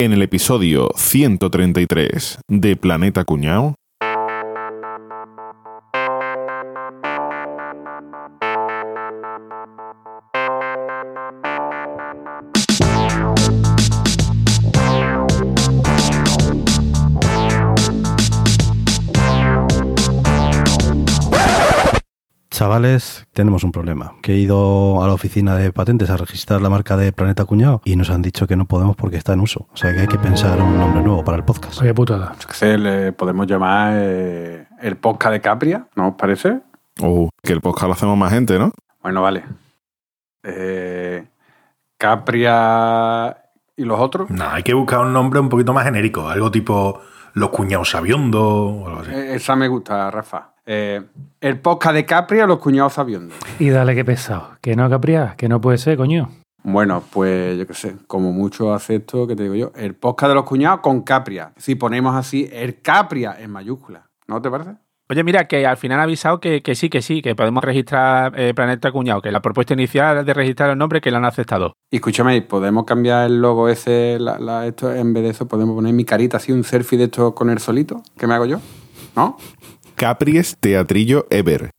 [0.00, 3.74] En el episodio 133 de Planeta Cuñao.
[22.60, 24.12] Chavales, tenemos un problema.
[24.20, 27.80] Que he ido a la oficina de patentes a registrar la marca de Planeta Cuñado
[27.86, 29.66] y nos han dicho que no podemos porque está en uso.
[29.72, 31.80] O sea que hay que pensar un nombre nuevo para el podcast.
[31.80, 32.34] Oye, putada.
[32.60, 36.60] Le podemos llamar eh, el podcast de Capria, ¿no os parece?
[37.00, 38.72] Oh, que el podcast lo hacemos más gente, ¿no?
[39.02, 39.42] Bueno, vale.
[40.42, 41.26] Eh,
[41.96, 43.38] Capria
[43.74, 44.28] y los otros.
[44.28, 47.00] No, hay que buscar un nombre un poquito más genérico, algo tipo
[47.32, 49.12] Los Cuñados Sabiondo o algo así.
[49.12, 50.50] Eh, esa me gusta, Rafa.
[50.72, 51.02] Eh,
[51.40, 53.36] el podcast de Capria, los cuñados sabiondos.
[53.58, 54.50] Y dale que pesado.
[54.60, 56.30] Que no, Capria, que no puede ser, coño.
[56.62, 60.28] Bueno, pues yo qué sé, como mucho hace esto que te digo yo, el podcast
[60.28, 61.52] de los cuñados con Capria.
[61.56, 64.10] Si ponemos así, el Capria en mayúscula.
[64.28, 64.70] ¿No te parece?
[65.08, 68.38] Oye, mira, que al final ha avisado que, que sí, que sí, que podemos registrar
[68.38, 71.72] eh, Planeta Cuñado, que la propuesta inicial de registrar el nombre que la han aceptado.
[71.90, 75.74] Y escúchame, podemos cambiar el logo ese, la- la- esto, en vez de eso, podemos
[75.74, 78.60] poner mi carita así, un selfie de esto con el solito, que me hago yo,
[79.16, 79.36] ¿no?
[80.00, 81.72] Capries Teatrillo Ever.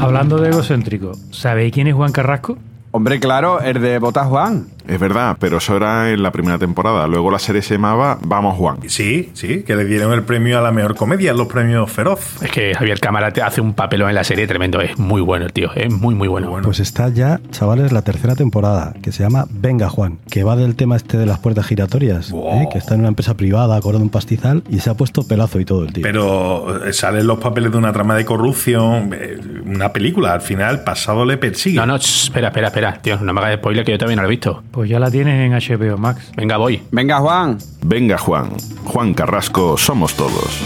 [0.00, 2.56] Hablando de egocéntrico, ¿sabéis quién es Juan Carrasco?
[2.92, 4.68] Hombre, claro, el de Botas Juan.
[4.86, 7.06] Es verdad, pero eso era en la primera temporada.
[7.06, 8.78] Luego la serie se llamaba Vamos Juan.
[8.88, 12.42] Sí, sí, que le dieron el premio a la mejor comedia, los premios Feroz.
[12.42, 14.80] Es que Javier Cámara te hace un papelón en la serie tremendo.
[14.80, 16.60] Es muy bueno el tío, es muy, muy bueno.
[16.62, 20.76] Pues está ya, chavales, la tercera temporada, que se llama Venga Juan, que va del
[20.76, 22.62] tema este de las puertas giratorias, Wow.
[22.62, 22.68] ¿eh?
[22.72, 25.64] que está en una empresa privada cobrando un pastizal y se ha puesto pelazo y
[25.64, 26.02] todo el tío.
[26.02, 30.84] Pero eh, salen los papeles de una trama de corrupción, eh, una película, al final
[30.84, 31.76] pasado le persigue.
[31.76, 32.98] No, no, espera, espera, espera.
[33.00, 34.62] Tío, no me hagas spoiler que yo todavía no lo he visto.
[34.74, 36.32] Pues ya la tienes en HBO Max.
[36.36, 36.82] Venga, voy.
[36.90, 37.58] Venga, Juan.
[37.84, 38.50] Venga Juan.
[38.84, 40.58] Juan Carrasco somos todos.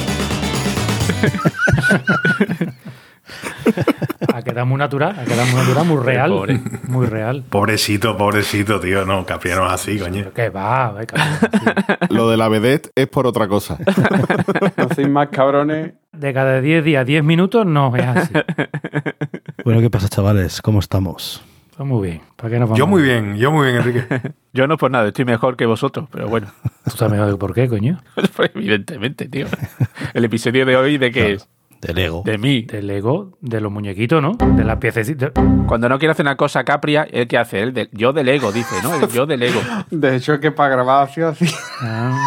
[4.33, 6.31] Ha quedado muy natural, ha quedado muy natural, muy real.
[6.31, 6.61] Pobre.
[6.89, 7.45] Muy real.
[7.51, 10.33] Pobrecito, pobrecito, tío, no, Capria no es así, coño.
[10.33, 11.39] Que va, ve, cabrón.
[12.09, 13.77] Lo de la vedette es por otra cosa.
[14.77, 15.93] No sois más cabrones.
[16.13, 18.33] De cada 10 días, 10 minutos, no es así.
[19.65, 20.63] Bueno, ¿qué pasa, chavales?
[20.63, 21.43] ¿Cómo estamos?
[21.79, 22.21] Pues muy bien.
[22.35, 22.79] ¿Para qué nos vamos?
[22.79, 24.33] Yo muy bien, yo muy bien, Enrique.
[24.53, 26.49] Yo no por nada, estoy mejor que vosotros, pero bueno.
[26.85, 28.01] ¿Tú sabes mejor por qué, coño?
[28.37, 29.47] Pues evidentemente, tío.
[30.13, 31.49] El episodio de hoy, ¿de qué es?
[31.81, 32.23] Del ego.
[32.25, 32.63] De mí.
[32.63, 34.33] Del Lego, de los muñequitos, ¿no?
[34.33, 35.31] De las piececitas.
[35.69, 37.61] Cuando no quiere hacer una cosa Capria, ¿el qué hace?
[37.63, 38.97] El de- yo del ego, dice, ¿no?
[38.97, 39.61] El yo del ego.
[39.93, 41.47] De hecho, es que para grabar así, así.
[41.81, 42.19] Ah.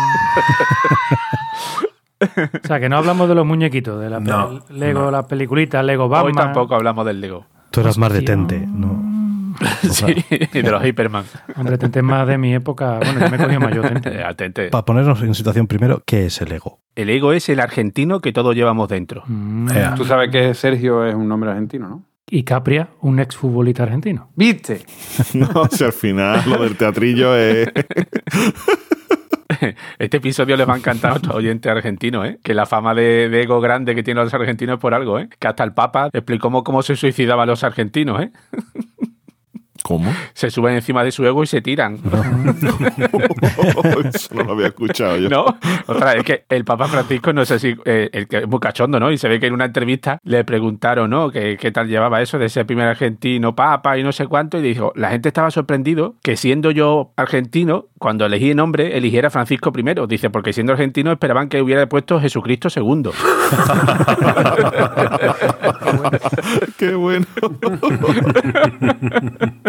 [2.21, 5.11] o sea, que no hablamos de los muñequitos, de la pe- No, Lego, no.
[5.11, 6.27] las peliculitas, Lego Batman.
[6.27, 7.45] Hoy tampoco hablamos del Lego.
[7.71, 8.35] Tú eras más de Hostia.
[9.57, 9.93] Tente, ¿no?
[10.51, 11.25] Sí, de los Hyperman.
[11.55, 12.99] Hombre, Tente es más de mi época.
[12.99, 14.23] Bueno, yo me he cogido mayor Eh, Tente.
[14.25, 14.67] atente.
[14.69, 16.79] Para ponernos en situación primero, ¿qué es el ego?
[16.95, 19.23] El ego es el argentino que todos llevamos dentro.
[19.27, 19.67] Mm.
[19.95, 22.03] Tú sabes que Sergio es un nombre argentino, ¿no?
[22.29, 24.29] Y Capria, un exfutbolista argentino.
[24.35, 24.85] ¿Viste?
[25.33, 27.67] No, si al final lo del teatrillo es...
[29.99, 32.39] Este episodio les va a encantar a nuestros oyentes argentinos, ¿eh?
[32.41, 35.29] Que la fama de, de ego grande que tienen los argentinos es por algo, ¿eh?
[35.37, 38.31] Que hasta el Papa explicó cómo, cómo se suicidaban los argentinos, ¿eh?
[39.91, 40.09] ¿Cómo?
[40.33, 41.95] Se suben encima de su ego y se tiran.
[44.13, 45.27] Eso no lo había escuchado yo.
[45.27, 45.43] ¿No?
[45.85, 49.01] Otra, es que el Papa Francisco, no sé si, eh, el que es muy cachondo,
[49.01, 49.11] ¿no?
[49.11, 51.29] Y se ve que en una entrevista le preguntaron, ¿no?
[51.29, 54.59] ¿Qué, qué tal llevaba eso de ser primer argentino Papa y no sé cuánto?
[54.59, 59.29] Y dijo, la gente estaba sorprendido que siendo yo argentino, cuando elegí el nombre, eligiera
[59.29, 59.83] Francisco I.
[60.07, 63.09] Dice, porque siendo argentino esperaban que hubiera puesto Jesucristo II.
[66.77, 67.25] Qué bueno.
[67.61, 67.79] bueno,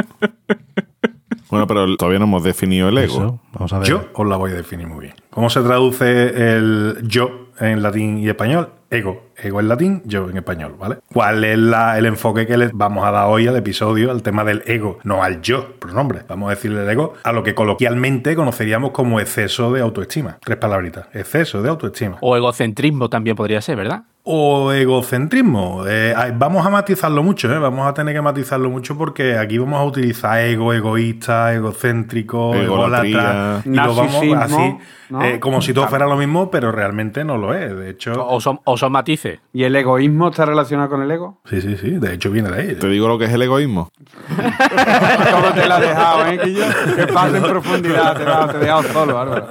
[1.69, 3.15] pero todavía no hemos definido el ego.
[3.15, 3.89] Eso, vamos a ver.
[3.89, 5.15] Yo os la voy a definir muy bien.
[5.31, 8.71] ¿Cómo se traduce el yo en latín y español?
[8.91, 9.29] Ego.
[9.37, 10.99] Ego en latín, yo en español, ¿vale?
[11.13, 14.45] ¿Cuál es la- el enfoque que le vamos a dar hoy al episodio, al tema
[14.45, 14.99] del ego?
[15.05, 16.21] No al yo, pronombre.
[16.29, 20.39] Vamos a decirle el ego a lo que coloquialmente conoceríamos como exceso de autoestima.
[20.45, 21.07] Tres palabritas.
[21.15, 22.19] Exceso de autoestima.
[22.21, 24.03] O egocentrismo también podría ser, ¿verdad?
[24.25, 25.83] O egocentrismo.
[25.89, 27.59] Eh, vamos a matizarlo mucho, ¿eh?
[27.59, 33.63] Vamos a tener que matizarlo mucho porque aquí vamos a utilizar ego, egoísta, egocéntrico, ególatra.
[33.65, 34.77] Y lo vamos Narcisismo, así,
[35.11, 35.23] ¿no?
[35.25, 37.77] eh, como si todo fuera lo mismo, pero realmente no lo es.
[37.77, 39.41] De hecho, O son, o son matices.
[39.53, 41.41] ¿Y el egoísmo está relacionado con el ego?
[41.47, 41.91] sí, sí, sí.
[41.91, 42.75] De hecho, viene de ahí.
[42.77, 43.91] Te digo lo que es el egoísmo.
[44.29, 46.65] ¿Cómo te la has dejado, eh, Quillo?
[46.97, 49.49] Que pase en profundidad, te he dejado solo, Álvaro.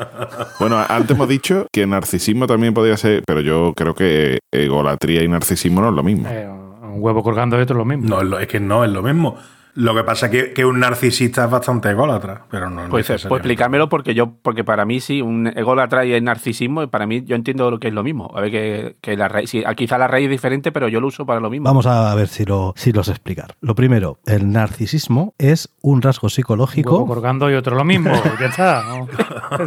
[0.59, 5.27] Bueno, antes hemos dicho que narcisismo también podría ser, pero yo creo que egolatría y
[5.27, 6.27] narcisismo no es lo mismo.
[6.29, 8.07] Eh, un huevo colgando de otro es lo mismo.
[8.09, 9.35] No, es lo- es que no es lo mismo.
[9.73, 13.09] Lo que pasa es que, que un narcisista es bastante ególatra, pero no Pues, pues
[13.09, 13.35] necesariamente.
[13.47, 17.35] explícamelo porque yo, porque para mí sí, un ególatra y el narcisismo, para mí yo
[17.35, 18.31] entiendo lo que es lo mismo.
[18.35, 21.07] A ver que, que la raíz, sí, quizá la raíz es diferente, pero yo lo
[21.07, 21.65] uso para lo mismo.
[21.65, 23.55] Vamos a ver si lo, si los explicar.
[23.61, 27.05] Lo primero, el narcisismo es un rasgo Un psicológico.
[27.07, 28.11] colgando y otro lo mismo.
[28.39, 28.83] ya está.
[28.87, 29.07] ¿no?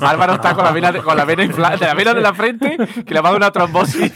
[0.07, 2.35] Álvaro está con la vena, de- con la vena inflada, de la vena de la
[2.35, 4.13] frente, que le va a dar una trombosis.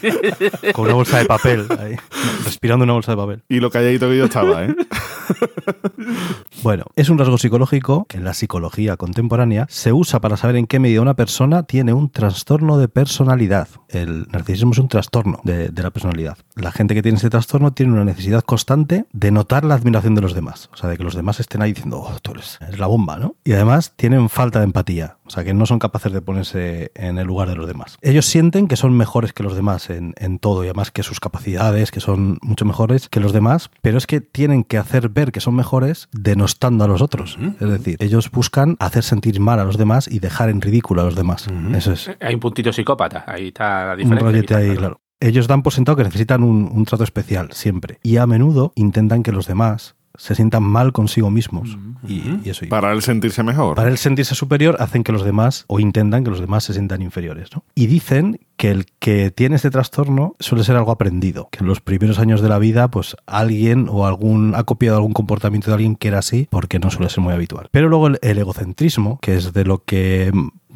[0.74, 1.96] Con una bolsa de papel, ahí,
[2.44, 3.42] respirando una bolsa de papel.
[3.48, 4.74] Y lo calladito que yo estaba, ¿eh?
[6.62, 10.66] Bueno, es un rasgo psicológico que en la psicología contemporánea se usa para saber en
[10.66, 13.68] qué medida una persona tiene un trastorno de personalidad.
[13.88, 16.36] El narcisismo es un trastorno de, de la personalidad.
[16.56, 20.20] La gente que tiene ese trastorno tiene una necesidad constante de notar la admiración de
[20.20, 20.68] los demás.
[20.72, 23.18] O sea, de que los demás estén ahí diciendo, oh, tú eres, eres la bomba,
[23.18, 23.36] ¿no?
[23.44, 25.18] Y además tienen falta de empatía.
[25.24, 27.98] O sea, que no son capaces de ponerse en el lugar de los demás.
[28.00, 31.20] Ellos sienten que son mejores que los demás en, en todo y además que sus
[31.20, 35.30] capacidades, que son mucho mejores que los demás, pero es que tienen que hacer ver
[35.30, 35.67] que son mejores
[36.12, 37.38] denostando a los otros.
[37.60, 41.04] Es decir, ellos buscan hacer sentir mal a los demás y dejar en ridículo a
[41.04, 41.46] los demás.
[41.74, 44.26] Eso es Hay un puntito psicópata, ahí está la un diferencia.
[44.26, 44.78] rollete quizá, ahí, claro.
[44.80, 45.00] claro.
[45.20, 47.98] Ellos dan por sentado que necesitan un, un trato especial, siempre.
[48.04, 51.76] Y a menudo intentan que los demás se sientan mal consigo mismos.
[52.06, 52.64] y, y eso.
[52.64, 53.76] y- Para él sentirse mejor.
[53.76, 57.02] para él sentirse superior, hacen que los demás, o intentan que los demás se sientan
[57.02, 57.50] inferiores.
[57.54, 57.64] ¿no?
[57.74, 61.80] Y dicen que el que tiene este trastorno suele ser algo aprendido, que en los
[61.80, 65.96] primeros años de la vida, pues alguien o algún ha copiado algún comportamiento de alguien
[65.96, 67.68] que era así, porque no suele ser muy habitual.
[67.70, 70.32] Pero luego el, el egocentrismo, que es de lo que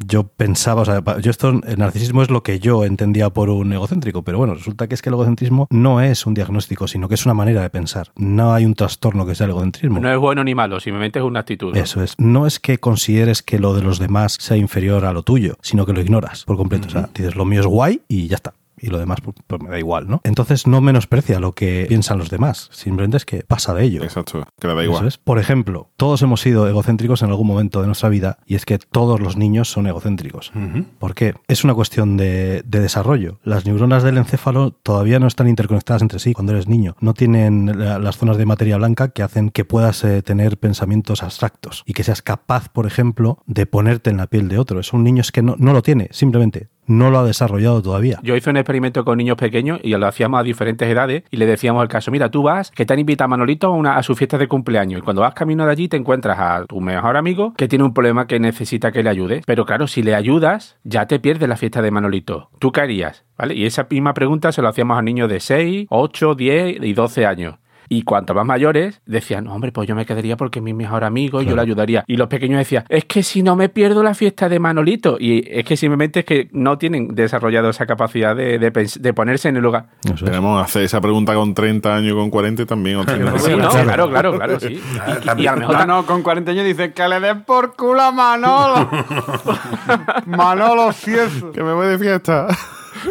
[0.07, 3.71] yo pensaba, o sea, yo esto, el narcisismo es lo que yo entendía por un
[3.73, 7.15] egocéntrico, pero bueno, resulta que es que el egocentrismo no es un diagnóstico, sino que
[7.15, 8.11] es una manera de pensar.
[8.15, 9.99] No hay un trastorno que sea el egocentrismo.
[9.99, 11.73] No es bueno ni malo, simplemente es una actitud.
[11.73, 11.79] ¿no?
[11.79, 12.15] Eso es.
[12.17, 15.85] No es que consideres que lo de los demás sea inferior a lo tuyo, sino
[15.85, 16.87] que lo ignoras por completo.
[16.87, 18.53] O sea, dices, lo mío es guay y ya está.
[18.75, 20.19] Y lo demás pues, pues me da igual, ¿no?
[20.25, 22.67] Entonces no menosprecia lo que piensan los demás.
[22.73, 24.03] Simplemente es que pasa de ello.
[24.03, 25.07] Exacto, que le da Eso igual.
[25.07, 25.17] es.
[25.17, 28.79] Por ejemplo, todos hemos sido egocéntricos en algún momento de nuestra vida y es que
[28.79, 30.51] todos los niños son egocéntricos.
[30.53, 30.83] Ujú.
[30.99, 31.33] ¿Por qué?
[31.47, 33.39] Es una cuestión de, de desarrollo.
[33.43, 36.97] Las neuronas del encéfalo todavía no están interconectadas entre sí cuando eres niño.
[36.99, 41.23] No tienen la- las zonas de materia blanca que hacen que puedas eh, tener pensamientos
[41.23, 44.81] abstractos y que seas capaz, por ejemplo, de ponerte en la piel de otro.
[44.81, 48.19] Es un niño es que no, no lo tiene, simplemente no lo ha desarrollado todavía.
[48.23, 51.45] Yo hice un experimento con niños pequeños y lo hacíamos a diferentes edades y le
[51.45, 54.03] decíamos al caso, mira, tú vas, que te han invitado a Manolito a, una, a
[54.03, 57.17] su fiesta de cumpleaños y cuando vas camino de allí te encuentras a tu mejor
[57.17, 59.43] amigo que tiene un problema que necesita que le ayudes.
[59.45, 62.49] Pero claro, si le ayudas, ya te pierdes la fiesta de Manolito.
[62.59, 63.25] ¿Tú qué harías?
[63.37, 63.55] ¿Vale?
[63.55, 67.25] Y esa misma pregunta se lo hacíamos a niños de 6, 8, 10 y 12
[67.25, 67.55] años.
[67.95, 71.03] Y cuanto más mayores, decían, "No, hombre, pues yo me quedaría porque es mi mejor
[71.03, 72.03] amigo y yo le ayudaría.
[72.07, 75.17] Y los pequeños decían, es que si no me pierdo la fiesta de Manolito.
[75.19, 79.13] Y es que simplemente es que no tienen desarrollado esa capacidad de, de pens- de
[79.13, 79.87] ponerse en el lugar.
[80.03, 80.31] Eso es.
[80.31, 83.05] Tenemos hacer esa pregunta con 30 años, con 40 y también.
[83.05, 83.15] vez.
[83.43, 84.09] Sí, no, claro.
[84.09, 84.79] claro, claro, sí.
[85.37, 87.75] Y, y a lo mejor No, no, con 40 años dice que le den por
[87.75, 88.89] culo a Manolo.
[90.25, 91.11] Manolo, si
[91.53, 92.47] que me voy de fiesta.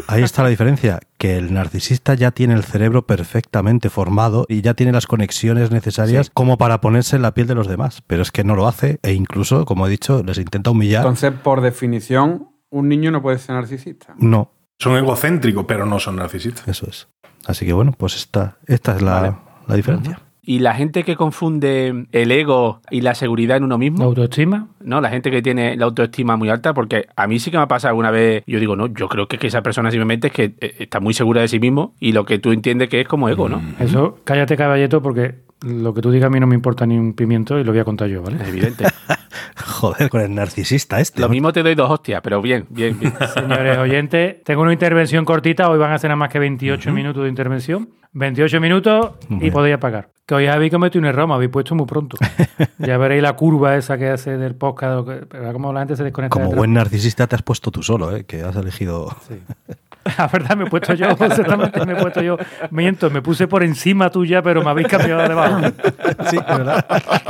[0.06, 4.74] Ahí está la diferencia, que el narcisista ya tiene el cerebro perfectamente formado y ya
[4.74, 8.30] tiene las conexiones necesarias como para ponerse en la piel de los demás, pero es
[8.30, 11.02] que no lo hace e incluso, como he dicho, les intenta humillar.
[11.02, 14.14] Entonces, por definición, un niño no puede ser narcisista.
[14.18, 16.66] No, Son egocéntricos, pero no son narcisistas.
[16.66, 17.08] eso es.
[17.46, 19.36] Así que bueno, pues esta, esta es la, Vale.
[19.66, 20.20] la diferencia.
[20.44, 24.68] Y la gente que confunde el ego y la seguridad en uno ¿La mismo, autoestima?
[24.80, 25.00] ¿no?
[25.00, 27.68] La gente que tiene la autoestima muy alta, porque a mí sí que me ha
[27.68, 30.32] pasado alguna vez, yo digo, no, yo creo que, es que esa persona simplemente es
[30.32, 33.06] que eh, está muy segura de sí mismo y lo que tú entiendes que es
[33.06, 33.62] como ego, ¿no?
[33.78, 37.12] Eso, cállate caballeto porque lo que tú digas a mí no me importa ni un
[37.12, 38.42] pimiento y lo voy a contar yo, ¿vale?
[38.42, 38.84] Es evidente.
[39.56, 41.20] Joder, con el narcisista este.
[41.20, 43.14] Lo mismo te doy dos hostias, pero bien, bien, bien.
[43.34, 47.22] Señores oyentes, tengo una intervención cortita, hoy van a ser nada más que 28 minutos
[47.22, 47.88] de intervención.
[48.12, 50.10] 28 minutos y podéis apagar.
[50.26, 52.16] Que hoy habéis cometido un error, me habéis puesto muy pronto.
[52.78, 55.08] ya veréis la curva esa que hace del podcast,
[55.52, 56.32] como la gente se desconecta.
[56.32, 58.24] Como buen narcisista te has puesto tú solo, ¿eh?
[58.24, 59.14] que has elegido...
[60.18, 62.36] La verdad, me he puesto yo, exactamente, me he puesto yo.
[62.70, 65.60] Miento, me puse por encima tuya, pero me habéis cambiado debajo.
[66.30, 66.84] sí, verdad.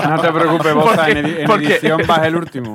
[0.08, 2.74] No te preocupes, Boza, en, edi- en Porque- edición vas el último.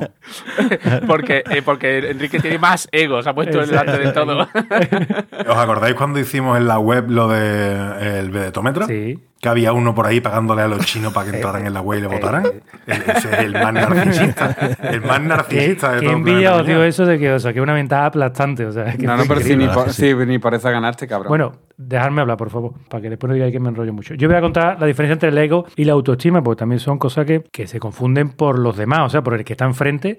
[1.08, 4.42] Porque, eh, porque Enrique tiene más ego, se ha puesto delante de todo.
[4.42, 8.86] ¿Os acordáis cuando hicimos en la web lo de el vedetómetro?
[8.88, 9.20] Sí.
[9.40, 12.00] Que había uno por ahí pagándole a los chinos para que entraran en la web
[12.00, 12.44] y le votaran.
[12.88, 14.56] Ese es el más narcisista.
[14.82, 16.90] El más Qué, narcisista de qué todo el envidia os dio Mundial.
[16.90, 18.66] eso de que os saqué una ventaja aplastante.
[18.66, 19.68] O sea, que No, no, pero sí, increíble.
[19.68, 21.30] ni, por, sí, ni por esa ganaste, cabrón.
[21.30, 24.16] Bueno, dejadme hablar, por favor, para que después no digáis que me enrollo mucho.
[24.16, 26.98] Yo voy a contar la diferencia entre el ego y la autoestima, porque también son
[26.98, 30.18] cosas que, que se confunden por los demás, o sea, por el que está enfrente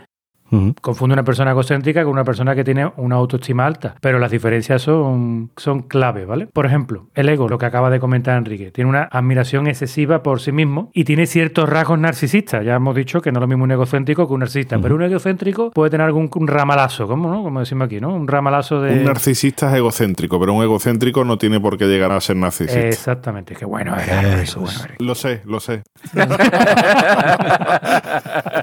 [0.81, 4.83] Confunde una persona egocéntrica con una persona que tiene una autoestima alta, pero las diferencias
[4.83, 6.47] son, son clave, ¿vale?
[6.47, 10.41] Por ejemplo, el ego, lo que acaba de comentar Enrique, tiene una admiración excesiva por
[10.41, 12.65] sí mismo y tiene ciertos rasgos narcisistas.
[12.65, 15.03] Ya hemos dicho que no es lo mismo un egocéntrico que un narcisista, pero un
[15.03, 17.43] egocéntrico puede tener algún un ramalazo, ¿cómo, no?
[17.43, 18.15] Como decimos aquí, ¿no?
[18.15, 18.93] Un ramalazo de...
[18.93, 22.81] Un narcisista es egocéntrico, pero un egocéntrico no tiene por qué llegar a ser narcisista.
[22.81, 24.79] Exactamente, qué bueno Álvaro, Eso bueno.
[24.99, 25.83] Lo sé, lo sé.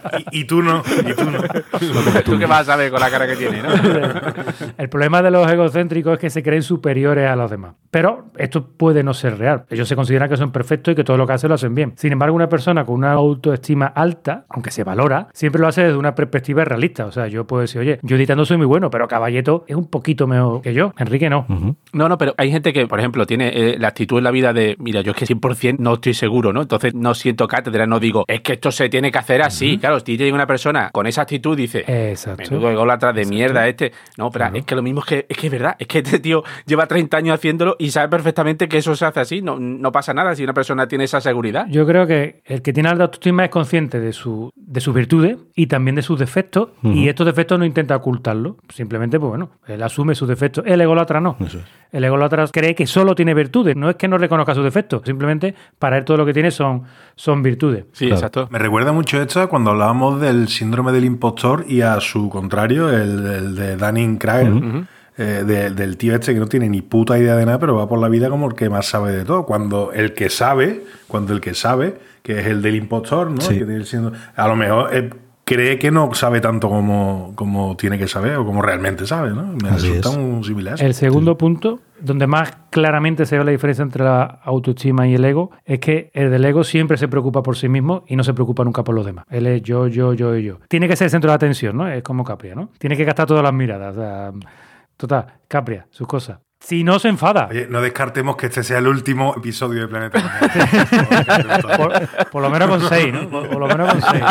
[0.32, 1.39] Y, tú no, y tú no.
[2.24, 3.70] ¿Tú qué vas a saber con la cara que tiene, no?
[4.77, 7.75] El problema de los egocéntricos es que se creen superiores a los demás.
[7.91, 9.65] Pero esto puede no ser real.
[9.70, 11.94] Ellos se consideran que son perfectos y que todo lo que hacen lo hacen bien.
[11.96, 15.98] Sin embargo, una persona con una autoestima alta, aunque se valora, siempre lo hace desde
[15.98, 17.05] una perspectiva realista.
[17.05, 19.89] O sea, yo puedo decir, oye, yo editando soy muy bueno, pero Caballeto es un
[19.89, 20.94] poquito mejor que yo.
[20.98, 21.46] Enrique no.
[21.94, 24.53] No, no, pero hay gente que, por ejemplo, tiene eh, la actitud en la vida
[24.53, 26.62] de, mira, yo es que 100% no estoy seguro, ¿no?
[26.62, 29.77] Entonces no siento cátedra, no digo, es que esto se tiene que hacer así.
[29.77, 32.43] Claro, si llega una persona con esa actitud, dice, Exacto.
[32.50, 33.91] menudo ególatra de mierda este.
[34.17, 36.19] No, pero es que lo mismo es que, es que es verdad, es que este
[36.19, 39.91] tío lleva 30 años haciéndolo y sabe perfectamente que eso se hace así, no, no
[39.91, 41.67] pasa nada si una persona tiene esa seguridad.
[41.69, 45.38] Yo creo que el que tiene alta autoestima es consciente de, su, de sus virtudes
[45.55, 48.55] y también de sus defectos, y estos defectos no intenta ocultarlos.
[48.69, 50.63] Simplemente, pues bueno, él asume sus defectos.
[50.67, 51.38] El ególatra no.
[51.39, 51.65] Eso es.
[51.91, 53.75] El ególatra cree que solo tiene virtudes.
[53.75, 56.84] No es que no reconozca sus defectos, simplemente para él todo lo que tiene son,
[57.15, 57.86] son virtudes.
[57.93, 58.15] Sí, Claro.
[58.19, 58.48] exacto.
[58.51, 62.89] Me recuerda mucho esto a cuando hablábamos del síndrome del impostor y a su contrario,
[62.89, 64.86] el, el de Dunning-Kruger.
[65.17, 67.88] eh, de- del tío este que no tiene ni puta idea de nada, pero va
[67.88, 69.45] por la vida como el que más sabe de todo.
[69.45, 73.39] Cuando el que sabe, cuando el que sabe, que es el del impostor, ¿no?
[73.39, 73.60] Sí.
[73.60, 75.10] Que tiene siendo- a lo mejor eh,
[75.45, 79.43] cree que no sabe tanto como, como tiene que saber o como realmente sabe, ¿no?
[79.61, 80.17] Me Así resulta es.
[80.17, 80.81] muy similar.
[80.81, 85.23] El segundo punto, donde más claramente se ve la diferencia entre la autoestima y el
[85.23, 88.33] ego, es que el del ego siempre se preocupa por sí mismo y no se
[88.33, 89.25] preocupa nunca por los demás.
[89.29, 90.57] Él es yo, yo, yo y yo.
[90.67, 91.87] Tiene que ser el centro de atención, ¿no?
[91.87, 92.69] Es como Capria, ¿no?
[92.79, 93.95] Tiene que gastar todas las miradas.
[93.95, 94.31] o sea,
[94.97, 96.39] total, Capria, sus cosas.
[96.65, 97.48] Si no se enfada.
[97.51, 100.19] Oye, no descartemos que este sea el último episodio de Planeta.
[101.77, 103.29] Por, por lo menos con seis, ¿no?
[103.29, 104.24] Por, por lo menos con seis.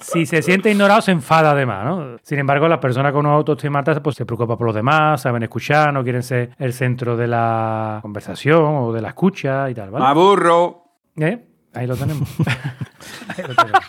[0.00, 2.16] si se siente ignorado, se enfada además, ¿no?
[2.24, 5.44] Sin embargo, las personas con una autoestima alta pues, se preocupan por los demás, saben
[5.44, 9.90] escuchar, no quieren ser el centro de la conversación o de la escucha y tal,
[9.90, 10.04] ¿vale?
[10.04, 10.82] aburro.
[11.18, 11.51] ¿Eh?
[11.74, 12.28] Ahí lo tenemos.
[13.28, 13.82] Ahí lo tenemos.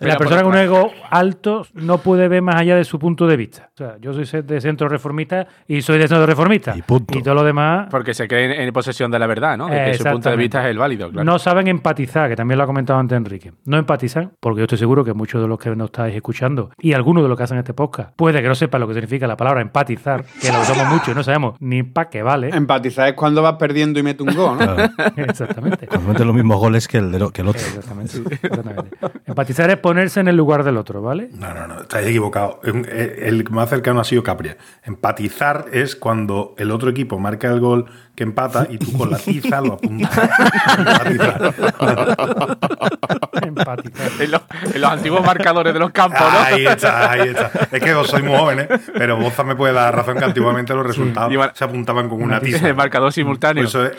[0.00, 3.36] La persona con un ego alto no puede ver más allá de su punto de
[3.36, 3.70] vista.
[3.74, 6.74] O sea, yo soy de centro reformista y soy de centro reformista.
[6.76, 7.20] Y punto.
[7.20, 9.68] todo lo demás Porque se creen en posesión de la verdad, ¿no?
[9.68, 11.24] De que su punto de vista es el válido, claro.
[11.24, 13.52] No saben empatizar, que también lo ha comentado antes Enrique.
[13.64, 16.92] No empatizan, porque yo estoy seguro que muchos de los que nos estáis escuchando y
[16.92, 19.36] algunos de los que hacen este podcast puede que no sepan lo que significa la
[19.36, 22.50] palabra empatizar, que la usamos mucho y no sabemos ni para qué vale.
[22.50, 24.76] Empatizar es cuando vas perdiendo y mete un gol, ¿no?
[25.16, 25.88] Exactamente.
[25.88, 27.60] Cuando mete los mismos goles que el, de- que el otro.
[27.62, 28.18] Exactamente.
[28.30, 28.96] Exactamente.
[29.26, 31.28] Empatizar es ponerse en el lugar del otro, ¿vale?
[31.32, 32.56] No, no, no, estáis equivocados.
[32.64, 34.56] Es un- eh, El más cercano ha sido Capria.
[34.84, 39.18] Empatizar es cuando el otro equipo marca el gol que empata y tú con la
[39.18, 40.10] tiza lo apuntas.
[40.78, 41.54] Empatizar.
[43.42, 44.10] Empatizar.
[44.20, 44.42] En, los,
[44.74, 46.38] en los antiguos marcadores de los campos, ¿no?
[46.40, 47.50] Ahí está, ahí está.
[47.70, 50.86] Es que vos sois muy jóvenes, pero Boza me puede dar razón que antiguamente los
[50.86, 52.66] resultados se apuntaban con una tiza.
[52.68, 53.64] El marcador simultáneo.
[53.64, 53.92] eso es-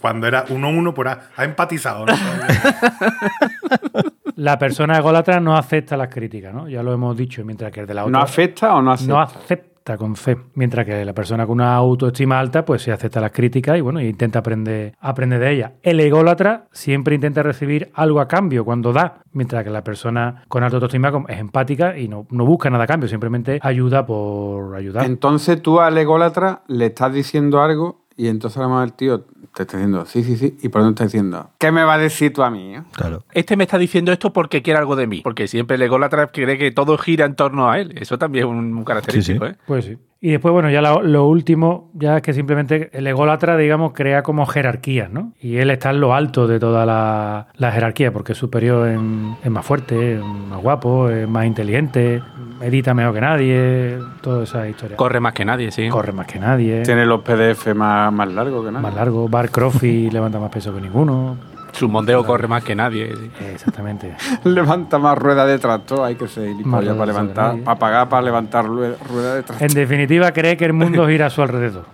[0.00, 2.06] cuando era 1-1, pues era, ha empatizado.
[2.06, 2.12] ¿no?
[4.36, 6.68] La persona ególatra no acepta las críticas, ¿no?
[6.68, 9.12] Ya lo hemos dicho, mientras que el de la otra ¿No afecta o no acepta?
[9.12, 10.36] no acepta con fe.
[10.54, 14.00] Mientras que la persona con una autoestima alta, pues sí acepta las críticas y bueno,
[14.00, 15.72] intenta aprender, aprender de ellas.
[15.82, 20.64] El ególatra siempre intenta recibir algo a cambio cuando da, mientras que la persona con
[20.64, 25.04] alta autoestima es empática y no, no busca nada a cambio, simplemente ayuda por ayudar.
[25.04, 29.20] Entonces tú al ególatra le estás diciendo algo y entonces a lo mejor el tío
[29.54, 31.98] te está diciendo sí, sí, sí, y por dentro está diciendo ¿qué me va a
[31.98, 32.74] decir tú a mí?
[32.76, 32.82] eh?".
[32.92, 33.24] Claro.
[33.32, 35.20] Este me está diciendo esto porque quiere algo de mí.
[35.22, 37.94] Porque siempre el ególatra cree que todo gira en torno a él.
[37.98, 39.56] Eso también es un, un característico, Sí, sí.
[39.58, 39.62] ¿eh?
[39.66, 39.98] Pues sí.
[40.26, 44.22] Y después, bueno, ya lo, lo último, ya es que simplemente el ególatra, digamos, crea
[44.22, 45.32] como jerarquías, ¿no?
[45.38, 49.36] Y él está en lo alto de toda la, la jerarquía, porque es superior, en-
[49.44, 52.22] es más fuerte, es más guapo, es más inteligente,
[52.62, 54.96] edita mejor que nadie, toda esa historia.
[54.96, 55.90] Corre más que nadie, sí.
[55.90, 58.80] Corre más que nadie, Tiene los PDF más, más largos que nada.
[58.80, 61.36] más largo, Bar Crofty levanta más peso que ninguno.
[61.74, 63.14] Su mondeo corre más que nadie.
[63.14, 63.30] sí.
[63.52, 64.14] Exactamente.
[64.44, 68.96] Levanta más rueda de tractor, hay que ser para levantar, para pagar para levantar rue-
[69.08, 69.68] rueda de tractor.
[69.68, 71.84] En definitiva, cree que el mundo gira a su alrededor.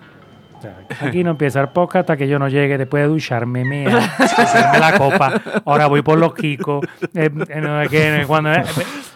[1.01, 4.79] Aquí no empieza el podcast hasta que yo no llegue después de ducharme, mea, hacerme
[4.79, 5.41] la copa.
[5.65, 6.85] Ahora voy por los kikos.
[7.15, 8.63] eh, eh, sé cuándo, eh.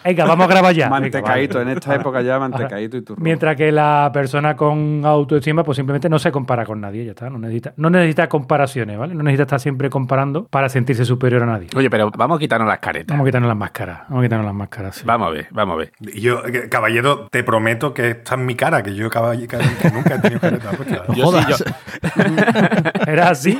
[0.03, 0.89] Venga, vamos a grabar ya.
[0.89, 3.23] Mantecaíto, en esta época ya mantecaíto y turrón.
[3.23, 7.29] Mientras que la persona con autoestima, pues simplemente no se compara con nadie, ya está.
[7.29, 9.15] No necesita, no necesita comparaciones, ¿vale?
[9.15, 11.67] No necesita estar siempre comparando para sentirse superior a nadie.
[11.75, 13.13] Oye, pero vamos a quitarnos las caretas.
[13.15, 13.99] Vamos a quitarnos las máscaras.
[14.07, 14.95] Vamos a quitarnos las máscaras.
[14.95, 15.03] sí.
[15.05, 15.91] Vamos a ver, vamos a ver.
[15.99, 20.15] Yo, eh, caballero, te prometo que está en mi cara, que yo caball- que, nunca
[20.15, 20.71] he tenido careta
[21.15, 21.31] Yo
[23.07, 23.57] Era así.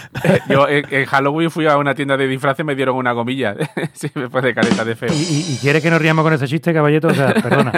[0.48, 3.54] Yo en, en Halloween fui a una tienda de disfraces y me dieron una gomilla.
[3.92, 5.10] sí, me pone careta de feo.
[5.12, 7.08] ¿Y, y, y quiere que nos riamos con ese chiste, caballeto?
[7.08, 7.72] O sea, perdona.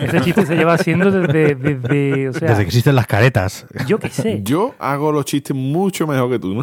[0.00, 3.66] Ese chiste se lleva haciendo desde, desde o sea, Desde que existen las caretas.
[3.86, 4.40] yo qué sé.
[4.42, 6.62] Yo hago los chistes mucho mejor que tú, ¿no?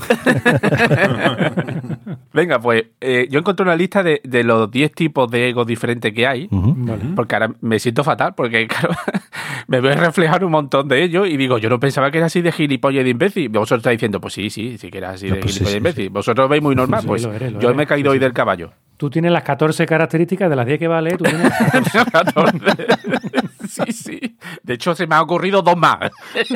[2.33, 6.13] Venga, pues eh, yo encontré una lista de, de los 10 tipos de egos diferentes
[6.13, 6.47] que hay.
[6.51, 7.03] Vale.
[7.15, 8.89] Porque ahora me siento fatal, porque claro,
[9.67, 12.51] me veo reflejar un montón de ellos y digo, yo no pensaba que así de
[12.51, 13.49] gilipollas y de imbécil.
[13.49, 15.77] Vosotros estáis diciendo, pues sí, sí, sí que así No, de pues sí, y de
[15.77, 16.09] imbécil.
[16.09, 17.77] Vosotros veis muy normal, pues lo eres, lo yo eres.
[17.77, 18.71] me he caído hoy del caballo.
[18.97, 21.51] Tú tienes las 14 características de las 10 que vale, tú tienes
[22.11, 22.59] 14.
[23.67, 24.37] sí, sí.
[24.63, 25.97] De hecho, se me ha ocurrido dos más.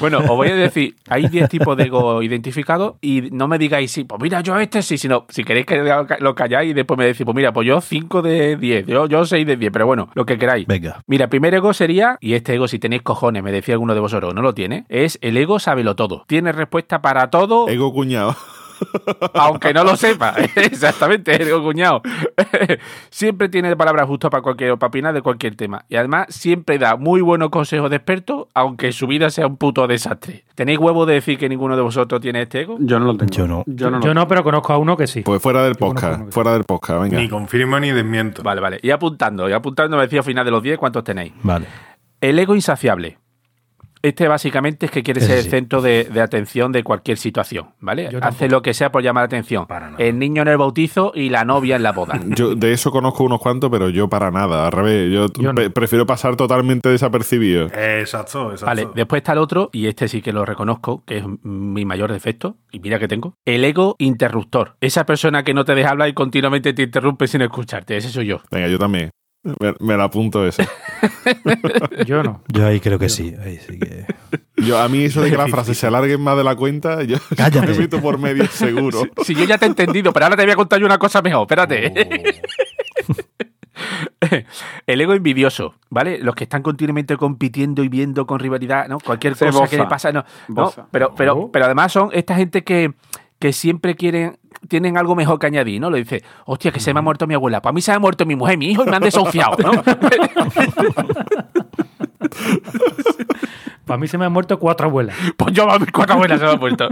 [0.00, 3.90] bueno, os voy a decir, hay 10 tipos de ego identificados y no me digáis,
[3.90, 5.76] sí, pues mira, yo este sí, sino si queréis que
[6.20, 9.24] lo calláis y después me decís, pues mira, pues yo 5 de 10, yo, yo
[9.24, 10.66] 6 de 10, pero bueno, lo que queráis.
[10.66, 11.02] Venga.
[11.06, 14.34] Mira, primer ego sería, y este ego si tenéis cojones, me decía alguno de vosotros,
[14.34, 16.24] no lo tiene, es el ego sábelo todo.
[16.26, 18.36] Tiene respuesta para todo, Ego cuñado.
[19.34, 20.34] aunque no lo sepa.
[20.56, 22.02] Exactamente, el ego cuñado.
[23.10, 25.84] siempre tiene palabras justas para cualquier para opinar de cualquier tema.
[25.88, 29.86] Y además siempre da muy buenos consejos de experto, aunque su vida sea un puto
[29.86, 30.44] desastre.
[30.54, 32.76] ¿Tenéis huevo de decir que ninguno de vosotros tiene este ego?
[32.80, 33.32] Yo no lo tengo.
[33.32, 33.64] Yo no.
[33.66, 35.22] Yo no, lo Yo no, pero conozco a uno que sí.
[35.22, 36.32] Pues fuera del Yo podcast.
[36.32, 37.18] Fuera del podcast, venga.
[37.18, 38.42] Ni confirmo ni desmiento.
[38.42, 38.78] Vale, vale.
[38.82, 41.32] Y apuntando, y apuntando me decía al final de los 10 cuántos tenéis.
[41.42, 41.66] Vale.
[42.28, 43.18] El ego insaciable.
[44.02, 45.50] Este básicamente es que quiere Ese ser el sí.
[45.50, 48.04] centro de, de atención de cualquier situación, ¿vale?
[48.04, 48.48] Yo Hace tampoco.
[48.52, 49.66] lo que sea por llamar la atención.
[49.66, 50.04] Para nada.
[50.04, 52.20] El niño en el bautizo y la novia en la boda.
[52.36, 54.66] Yo de eso conozco unos cuantos, pero yo para nada.
[54.66, 55.54] Al revés, yo, Yo no.
[55.54, 57.66] pre- prefiero pasar totalmente desapercibido.
[57.66, 58.66] Exacto, exacto.
[58.66, 62.12] Vale, después está el otro, y este sí que lo reconozco, que es mi mayor
[62.12, 63.34] defecto, y mira que tengo.
[63.44, 64.76] El ego interruptor.
[64.80, 67.96] Esa persona que no te deja hablar y continuamente te interrumpe sin escucharte.
[67.96, 68.40] Ese soy yo.
[68.52, 69.10] Venga, yo también.
[69.60, 70.62] Me, me la apunto eso.
[72.06, 72.42] Yo no.
[72.48, 73.34] Yo ahí creo que sí.
[73.44, 74.06] Ahí sí que...
[74.56, 77.18] Yo, a mí eso de que las frases se alarguen más de la cuenta, yo
[77.36, 77.66] Cállate.
[77.66, 79.02] me meto por medio seguro.
[79.22, 81.20] Si yo ya te he entendido, pero ahora te voy a contar yo una cosa
[81.20, 81.42] mejor.
[81.42, 81.92] Espérate.
[84.86, 86.18] El ego envidioso, ¿vale?
[86.18, 88.98] Los que están continuamente compitiendo y viendo con rivalidad, ¿no?
[88.98, 90.24] Cualquier cosa que le pasa, no.
[90.48, 91.52] no, pero, pero, Oh.
[91.52, 92.94] pero además son esta gente que,
[93.38, 95.90] que siempre quieren, tienen algo mejor que añadir, ¿no?
[95.90, 97.62] Le dice, hostia, que se me ha muerto mi abuela.
[97.62, 99.82] Para mí se me ha muerto mi mujer, mi hijo y me han desahuciado, ¿no?
[103.84, 105.16] Para mí se me han muerto cuatro abuelas.
[105.36, 106.88] Pues yo a mis cuatro abuelas se me han muerto.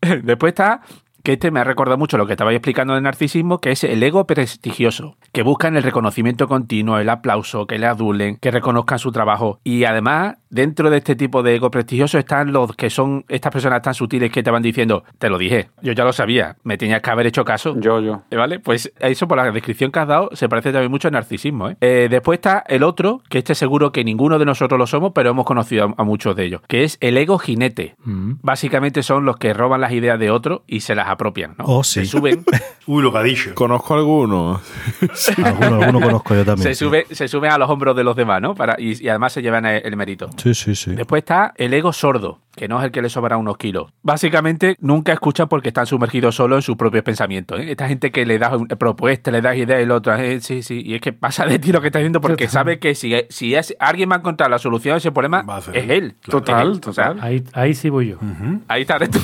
[0.22, 0.82] Después está
[1.22, 4.02] que este me ha recordado mucho lo que estabais explicando del narcisismo, que es el
[4.02, 9.12] ego prestigioso, que buscan el reconocimiento continuo, el aplauso, que le adulen, que reconozcan su
[9.12, 9.60] trabajo.
[9.64, 13.82] Y además, dentro de este tipo de ego prestigioso están los que son estas personas
[13.82, 17.00] tan sutiles que te van diciendo, te lo dije, yo ya lo sabía, me tenías
[17.02, 17.76] que haber hecho caso.
[17.78, 18.22] Yo, yo.
[18.30, 18.58] Eh, ¿Vale?
[18.58, 21.70] Pues eso por la descripción que has dado se parece también mucho al narcisismo.
[21.70, 21.76] ¿eh?
[21.80, 25.30] Eh, después está el otro, que este seguro que ninguno de nosotros lo somos, pero
[25.30, 27.94] hemos conocido a, a muchos de ellos, que es el ego jinete.
[28.04, 28.34] Mm.
[28.42, 31.54] Básicamente son los que roban las ideas de otro y se las apropian.
[31.58, 31.64] ¿no?
[31.66, 32.00] Oh, sí.
[32.00, 32.44] Se suben,
[32.86, 33.54] Uy, lo que ha dicho.
[33.54, 34.60] Conozco algunos.
[35.44, 36.68] Alguno, alguno conozco yo también.
[36.68, 36.84] se, sí.
[36.84, 38.54] sube, se suben a los hombros de los demás, ¿no?
[38.54, 40.28] Para, y, y además se llevan el, el mérito.
[40.36, 40.94] Sí, sí, sí.
[40.94, 43.92] Después está el ego sordo, que no es el que le sobra unos kilos.
[44.02, 47.60] Básicamente nunca escuchan porque están sumergidos solo en sus propios pensamientos.
[47.60, 47.70] ¿eh?
[47.70, 50.82] Esta gente que le das propuestas, le das ideas y el otro, eh, sí, sí,
[50.84, 53.54] y es que pasa de ti lo que está diciendo porque sabe que si, si
[53.54, 56.16] es, alguien va a encontrar la solución a ese problema, a es él.
[56.22, 56.80] Total, Es él.
[56.80, 57.18] Total.
[57.20, 58.18] Ahí, ahí sí voy yo.
[58.68, 59.20] Ahí está tú.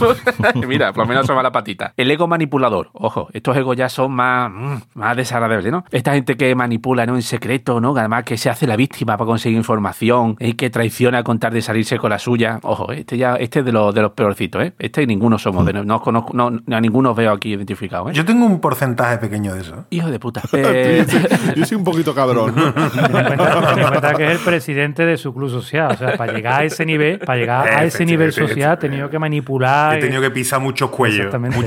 [0.67, 1.76] Mira, por lo menos asoma la patita.
[1.97, 2.91] El ego manipulador.
[2.93, 5.85] Ojo, estos egos ya son más, mm, más desagradables, ¿no?
[5.91, 7.17] Esta gente que manipula ¿no?
[7.17, 7.97] en secreto, ¿no?
[7.97, 11.63] Además que se hace la víctima para conseguir información y que traiciona con tal de
[11.63, 12.59] salirse con la suya.
[12.63, 14.73] Ojo, este ya, este es de los, de los peorcitos, ¿eh?
[14.79, 18.13] Este ninguno somos, de, no, os conozco, no, a ninguno os veo aquí identificado, ¿eh?
[18.13, 19.87] Yo tengo un porcentaje pequeño de eso.
[19.91, 20.43] Hijo de puta.
[20.59, 21.07] Eh,
[21.55, 22.55] Yo soy un poquito cabrón.
[22.55, 25.93] Ten en cuenta, que es el presidente de su club social.
[25.93, 29.09] O sea, para llegar a ese nivel, para llegar a ese nivel social, ha tenido
[29.11, 29.97] que manipular.
[29.97, 31.33] He tenido que pisar muchos cuellos.
[31.55, 31.66] Muchos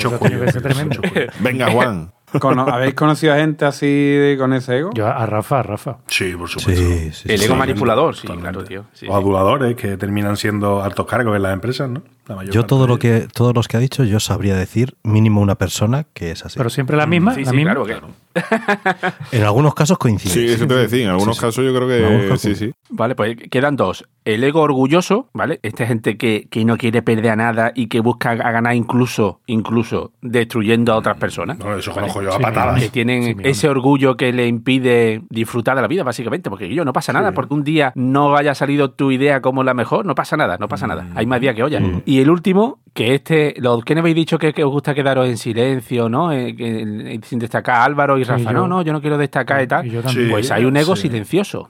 [0.62, 1.02] tremendo.
[1.40, 2.12] Venga, Juan.
[2.40, 4.92] Cono- ¿Habéis conocido a gente así de- con ese ego?
[4.94, 5.98] Yo a Rafa, a Rafa.
[6.08, 6.80] Sí, por supuesto.
[6.82, 7.46] Sí, sí, el sí.
[7.46, 8.52] ego Sí, manipulador, sí, totalmente.
[8.52, 8.86] claro, tío.
[8.94, 9.08] Sí.
[9.12, 12.04] aduladores que terminan siendo altos cargos en las empresas, ¿no?
[12.30, 15.42] La mayor Yo todo lo que, todos los que ha dicho, yo sabría decir mínimo
[15.42, 16.58] una persona que es así.
[16.58, 17.34] Pero siempre la misma.
[17.34, 17.74] Sí, la sí, misma.
[17.74, 18.00] claro que
[19.32, 20.32] en algunos casos coincide.
[20.32, 21.02] Sí, eso te voy a decir.
[21.02, 22.42] En algunos casos yo creo que casos.
[22.42, 22.72] sí, sí.
[22.90, 24.06] Vale, pues quedan dos.
[24.24, 25.60] el ego orgulloso, ¿vale?
[25.64, 29.42] Esta gente que, que no quiere perder a nada y que busca a ganar incluso,
[29.48, 31.58] incluso destruyendo a otras personas.
[31.58, 32.80] No, eso conozco yo a Sí, patadas.
[32.82, 36.50] Que tienen ese orgullo que le impide disfrutar de la vida, básicamente.
[36.52, 39.74] Porque yo no pasa nada, porque un día no haya salido tu idea como la
[39.74, 41.08] mejor, no pasa nada, no pasa nada.
[41.16, 41.82] Hay más días que olla.
[42.06, 45.28] Y el último, que este, lo que me habéis dicho que, que os gusta quedaros
[45.28, 46.32] en silencio, ¿no?
[46.32, 48.52] Eh, eh, sin destacar Álvaro y Rafa.
[48.52, 48.54] yo.
[48.54, 49.88] no, no, yo no quiero destacar y tal.
[49.88, 50.28] Y yo también.
[50.28, 50.32] Sí.
[50.32, 51.04] Pues hay un ego sí.
[51.04, 51.70] silencioso.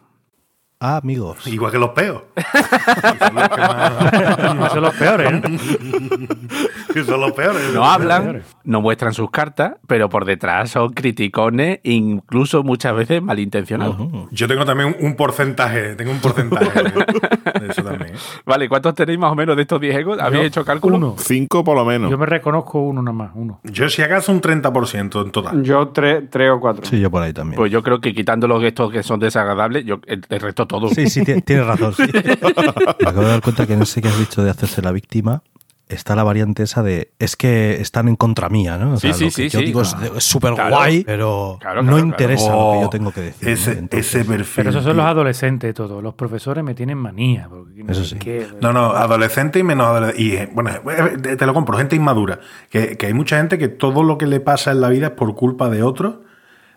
[0.81, 1.45] Ah, amigos.
[1.45, 2.21] Igual que los peos.
[2.35, 2.41] que
[4.71, 5.05] son los que
[6.95, 7.67] más- Esos son los peores, ¿no?
[7.67, 7.75] que son los peores.
[7.75, 13.97] No hablan, no muestran sus cartas, pero por detrás son criticones, incluso muchas veces malintencionados.
[14.31, 18.13] Yo tengo también un porcentaje, tengo un porcentaje de eso también.
[18.45, 20.19] Vale, ¿cuántos tenéis más o menos de estos 10 egos?
[20.19, 20.97] ¿Habéis Yo, hecho cálculo?
[20.97, 21.15] Uno.
[21.17, 22.09] Cinco por lo menos.
[22.09, 23.59] Yo me reconozco uno nada más, uno.
[23.63, 25.63] Yo si acaso un 30% en total.
[25.63, 26.85] Yo tres, tres o cuatro.
[26.85, 27.57] Sí, yo por ahí también.
[27.57, 30.89] Pues yo creo que quitando los estos que son desagradables, yo el, el resto todo.
[30.89, 31.93] Sí, sí, ti- tienes razón.
[31.93, 32.03] sí.
[32.13, 35.41] Me acabo de dar cuenta que en ese que has dicho de hacerse la víctima
[35.89, 38.93] está la variante esa de es que están en contra mía, ¿no?
[38.93, 39.65] O Sí, sea, sí, lo que sí, yo sí.
[39.65, 40.75] digo es- es súper Claro.
[40.75, 42.57] guay, pero Claro, no claro, interesa claro.
[42.59, 43.49] lo que Oh, yo tengo que decir.
[43.49, 44.53] Ese, Entonces, ese perfil.
[44.55, 46.01] Pero esos son los adolescentes todos.
[46.01, 47.47] Los profesores me tienen manía.
[47.49, 48.19] porque no Eso sé sí.
[48.19, 48.47] qué.
[48.61, 50.21] No, no, adolescente y menos adolescente.
[50.23, 52.39] Y eh, bueno, eh, te te lo compro, gente inmadura.
[52.69, 55.13] Que, que hay mucha gente que todo lo que le pasa en la vida es
[55.13, 56.15] por culpa de otros,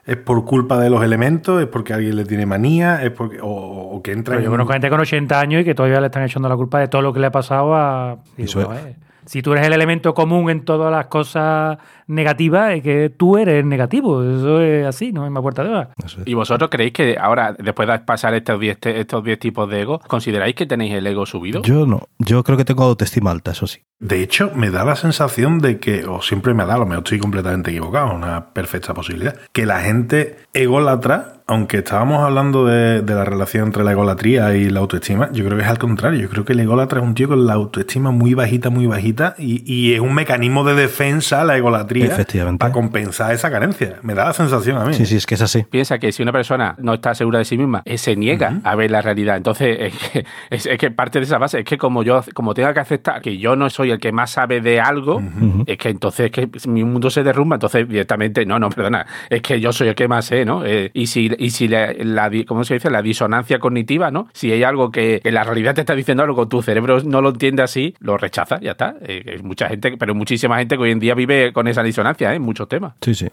[0.04, 3.38] es por culpa de los elementos, es porque alguien le tiene manía, es porque.
[3.40, 6.00] O, o que entra Pero yo en- conozco gente con 80 años y que todavía
[6.00, 8.18] le están echando la culpa de todo lo que le ha pasado a.
[8.36, 8.78] Digo, Eso es.
[8.86, 11.78] eh, Si tú eres el elemento común en todas las cosas
[12.12, 14.22] negativas, es que tú eres negativo.
[14.22, 15.88] Eso es así, no hay más puerta de hoja.
[16.04, 16.16] es.
[16.24, 19.80] ¿Y vosotros creéis que ahora, después de pasar estos 10 te- estos 10 tipos de
[19.82, 21.62] ego, consideráis que tenéis el ego subido?
[21.62, 22.08] Yo no.
[22.18, 23.80] Yo creo que tengo autoestima alta, eso sí.
[23.98, 27.04] De hecho, me da la sensación de que, o siempre me da, a lo mejor
[27.04, 33.14] estoy completamente equivocado, una perfecta posibilidad, que la gente ególatra, aunque estábamos hablando de, de
[33.14, 36.20] la relación entre la egolatría y la autoestima, yo creo que es al contrario.
[36.20, 39.34] Yo creo que el ególatra es un tío con la autoestima muy bajita, muy bajita,
[39.38, 42.58] y, y es un mecanismo de defensa la egolatría Efectivamente.
[42.60, 43.96] para compensar esa carencia.
[44.02, 44.94] Me da la sensación a mí.
[44.94, 45.64] Sí, sí, es que es así.
[45.68, 48.74] Piensa que si una persona no está segura de sí misma, eh, se niega a
[48.74, 49.36] ver la realidad.
[49.36, 52.54] Entonces, es que, es, es que parte de esa base es que como yo como
[52.54, 55.22] tenga que aceptar que yo no soy el que más sabe de algo,
[55.66, 57.56] es que entonces es que mi mundo se derrumba.
[57.56, 60.64] Entonces, directamente, no, no, perdona, es que yo soy el que más sé, ¿no?
[60.64, 62.90] Eh, y si, y si la, la di- ¿cómo se dice?
[62.90, 64.28] La disonancia cognitiva, ¿no?
[64.32, 67.30] Si hay algo que, que la realidad te está diciendo algo, tu cerebro no lo
[67.30, 68.94] entiende así, lo rechaza, ya está.
[69.02, 72.36] Eh, mucha gente, pero muchísima gente que hoy en día vive con esa disonancia, ¿eh?
[72.36, 72.94] En muchos temas.
[73.00, 73.28] Sí, sí.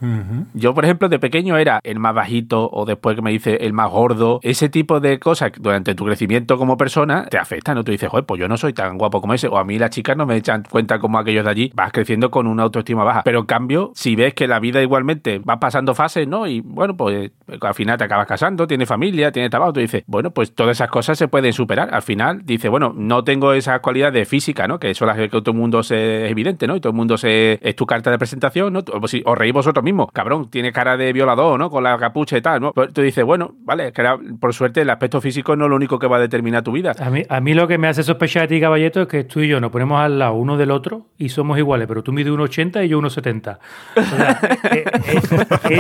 [0.53, 3.73] Yo, por ejemplo, de pequeño era el más bajito o después que me dice el
[3.73, 4.39] más gordo.
[4.43, 7.83] Ese tipo de cosas durante tu crecimiento como persona te afectan, ¿no?
[7.83, 9.47] Tú dices, joder, pues yo no soy tan guapo como ese.
[9.47, 11.71] O a mí las chicas no me echan cuenta como aquellos de allí.
[11.75, 13.21] Vas creciendo con una autoestima baja.
[13.23, 16.47] Pero en cambio, si ves que la vida igualmente va pasando fases, ¿no?
[16.47, 17.31] Y bueno, pues
[17.61, 19.73] al final te acabas casando, tienes familia, tienes trabajo.
[19.73, 21.93] Tú dices, bueno, pues todas esas cosas se pueden superar.
[21.93, 24.79] Al final, dice, bueno, no tengo esas cualidades físicas, ¿no?
[24.79, 26.75] Que son las que todo el mundo se, es evidente, ¿no?
[26.75, 28.38] Y todo el mundo se, es tu carta de presentación,
[28.71, 28.83] ¿no?
[29.01, 31.69] O si os reís vosotros mismos, cabrón, tiene cara de violador, ¿no?
[31.69, 32.71] Con la capucha y tal, ¿no?
[32.73, 35.75] Pues tú dices, bueno, vale, que era- por suerte el aspecto físico no es lo
[35.75, 36.93] único que va a determinar tu vida.
[36.99, 39.39] A mí, a mí lo que me hace sospechar de ti, Caballeto, es que tú
[39.41, 42.31] y yo nos ponemos al lado uno del otro y somos iguales, pero tú mides
[42.33, 43.57] 1,80 y yo 1,70.
[43.95, 44.39] O sea,
[44.71, 45.31] eh, es,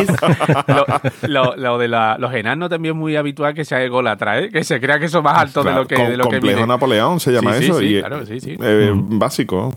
[0.09, 0.15] es-
[0.67, 0.85] lo,
[1.27, 4.49] lo- lo de la- los enanos también es muy habitual que sea ególatra, ¿eh?
[4.49, 6.65] Que se crea que son más altos de lo que, de lo que complejo.
[6.67, 7.79] Napoleón se llama Sí, eso.
[7.79, 8.57] sí, y, claro, sí, sí.
[8.61, 9.73] eh, Básico.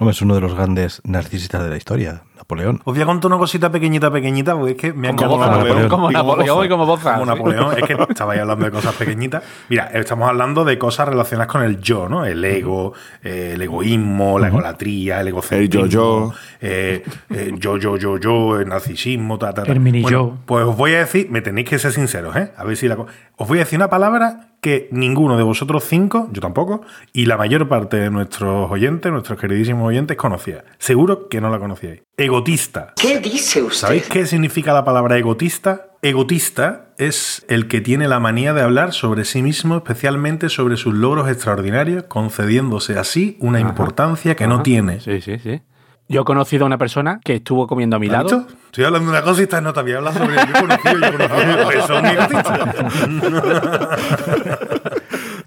[0.00, 2.80] Hombre, es uno de los grandes narcisistas de la historia, Napoleón.
[2.84, 5.88] Os voy a contar una cosita pequeñita, pequeñita, porque es que me ha Como Napoleón.
[5.88, 7.14] como Napoleón y como Boza.
[7.14, 7.26] Como.
[7.26, 9.44] Napoleón, es que estabais hablando de cosas pequeñitas.
[9.68, 12.24] Mira, estamos hablando de cosas relacionadas con el yo, ¿no?
[12.26, 15.84] El ego, eh, el egoísmo, la egolatría, el egocentrismo.
[15.84, 16.32] El yo-yo.
[16.60, 19.70] eh, eh, yo, yo, yo, yo, el narcisismo, ta, ta, ta.
[19.70, 20.36] El mini Bueno, yo.
[20.44, 22.50] Pues os voy a decir, me tenéis que ser sinceros, ¿eh?
[22.56, 22.96] A ver si la.
[23.36, 26.80] Os voy a decir una palabra que ninguno de vosotros cinco, yo tampoco,
[27.12, 30.64] y la mayor parte de nuestros oyentes, nuestros queridísimos oyentes, conocía.
[30.78, 32.00] Seguro que no la conocíais.
[32.16, 32.94] Egotista.
[32.96, 33.76] ¿Qué dice usted?
[33.76, 35.88] ¿Sabéis qué significa la palabra egotista?
[36.00, 40.94] Egotista es el que tiene la manía de hablar sobre sí mismo, especialmente sobre sus
[40.94, 45.00] logros extraordinarios, concediéndose así una importancia que no tiene.
[45.00, 45.60] Sí, sí, sí.
[46.08, 48.38] Yo he conocido a una persona que estuvo comiendo a mi ¿Has lado.
[48.40, 48.54] visto?
[48.66, 51.06] Estoy hablando de una cosa y estás no había hablado sobre yo he conocido, yo
[51.06, 51.64] he conocido.
[51.64, 52.60] Pues son egotistas.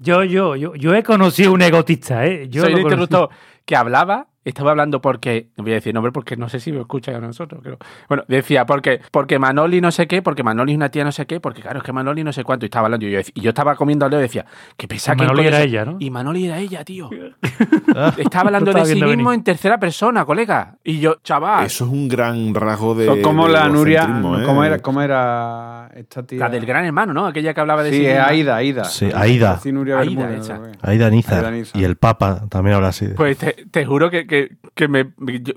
[0.00, 2.48] yo, yo, yo, yo he conocido un egotista, ¿eh?
[2.48, 3.28] Yo Soy el interruptor
[3.64, 6.80] que hablaba estaba hablando porque, no voy a decir nombre porque no sé si lo
[6.80, 10.76] escuchan a nosotros, pero bueno, decía porque, porque Manoli no sé qué, porque Manoli es
[10.76, 12.86] una tía no sé qué, porque claro, es que Manoli no sé cuánto, y estaba
[12.86, 15.46] hablando, y yo, y yo estaba comiendo al dedo y decía, que pesa que Manoli
[15.46, 15.96] era ella, ¿no?
[15.98, 17.10] Y Manoli era ella, tío.
[18.18, 19.34] estaba hablando de sí mismo venir.
[19.34, 20.76] en tercera persona, colega.
[20.84, 23.20] Y yo, chaval, Eso es un gran rasgo de.
[23.22, 24.04] Como de la Nuria.
[24.04, 24.44] ¿eh?
[24.44, 26.38] ¿cómo, era, ¿Cómo era esta tía?
[26.38, 27.26] la del gran hermano, ¿no?
[27.26, 28.26] Aquella que hablaba de sí Sí, es misma.
[28.26, 28.84] Aida, Aida.
[28.84, 29.60] Sí, Aida.
[29.62, 30.60] Aida, Aida.
[30.82, 31.52] Aida Nízar.
[31.74, 33.08] Y el Papa también habla así.
[33.16, 34.37] Pues te, te juro que, que,
[34.74, 35.12] que me,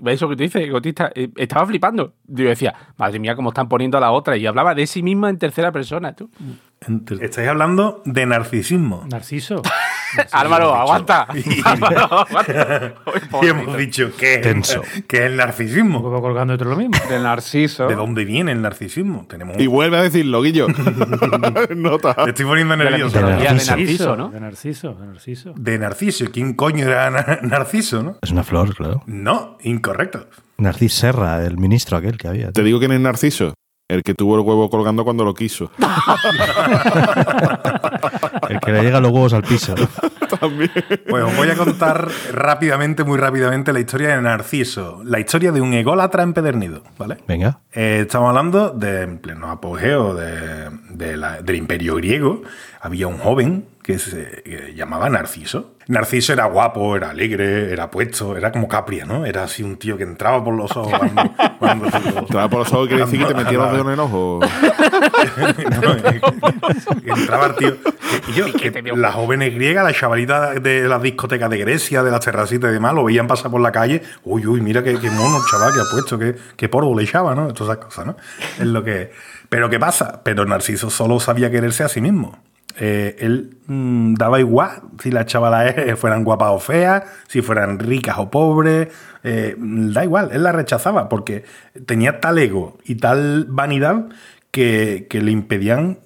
[0.07, 2.13] eso que tú dices, egotista, eh, estaba flipando.
[2.27, 4.37] Yo decía, madre mía, cómo están poniendo a la otra.
[4.37, 6.29] Y hablaba de sí misma en tercera persona, tú.
[7.19, 9.05] Estáis hablando de narcisismo.
[9.09, 9.61] Narciso.
[10.31, 11.27] Álvaro, aguanta.
[11.65, 12.93] Álvaro, aguanta.
[13.05, 14.81] Uy, Y hemos dicho que, Tenso.
[15.07, 16.01] que el Un narcisismo.
[16.01, 16.97] poco colgando otro lo mismo.
[17.09, 17.87] De Narciso.
[17.87, 19.25] ¿De dónde viene el narcisismo?
[19.29, 20.67] Tenemos Y vuelve a decirlo, Guillo.
[21.75, 22.13] Nota.
[22.15, 23.15] Te estoy poniendo De la nervioso.
[23.17, 23.75] mitología de Narciso.
[23.77, 24.29] Narciso, ¿no?
[24.29, 25.53] De Narciso, de Narciso.
[25.55, 26.25] De Narciso.
[26.31, 28.17] ¿Quién coño era Nar- Narciso, no?
[28.21, 29.03] Es una flor, claro.
[29.05, 30.27] No, incorrecto.
[30.57, 32.51] Narcis Serra, el ministro aquel que había.
[32.51, 33.53] Te digo quién es Narciso.
[33.89, 35.69] El que tuvo el huevo colgando cuando lo quiso.
[38.63, 39.75] Que le llega los huevos al piso.
[41.09, 45.01] Pues os voy a contar rápidamente, muy rápidamente, la historia de Narciso.
[45.03, 47.17] La historia de un ególatra empedernido, ¿vale?
[47.27, 47.59] Venga.
[47.73, 52.41] Eh, estamos hablando de en pleno apogeo de- de la- del imperio griego.
[52.83, 55.75] Había un joven que se llamaba Narciso.
[55.87, 59.25] Narciso era guapo, era alegre, era puesto, era como Capria, ¿no?
[59.25, 61.31] Era así un tío que entraba por los ojos cuando...
[61.59, 61.85] cuando-
[62.19, 64.39] Entraba por los ojos quiere decir que te metía los dedos en el ojo.
[65.81, 67.77] No, entraba el tío.
[68.29, 72.19] Y yo, que las jóvenes griegas, las chavalitas de las discotecas de Grecia, de las
[72.23, 74.01] terracitas y demás, lo veían pasar por la calle.
[74.23, 77.35] Uy, uy, mira qué, qué mono, chaval, que ha puesto, qué, qué polvo le echaba,
[77.35, 77.53] ¿no?
[77.53, 78.17] Todas esas cosas, ¿no?
[78.59, 79.11] Es lo que.
[79.49, 80.21] Pero ¿qué pasa?
[80.23, 82.39] Pero Narciso solo sabía quererse a sí mismo.
[82.79, 87.79] Eh, él mm, daba igual si las chavalas eh, fueran guapas o feas, si fueran
[87.79, 88.87] ricas o pobres,
[89.23, 91.43] eh, da igual, él la rechazaba porque
[91.85, 94.05] tenía tal ego y tal vanidad
[94.51, 95.99] que, que le impedían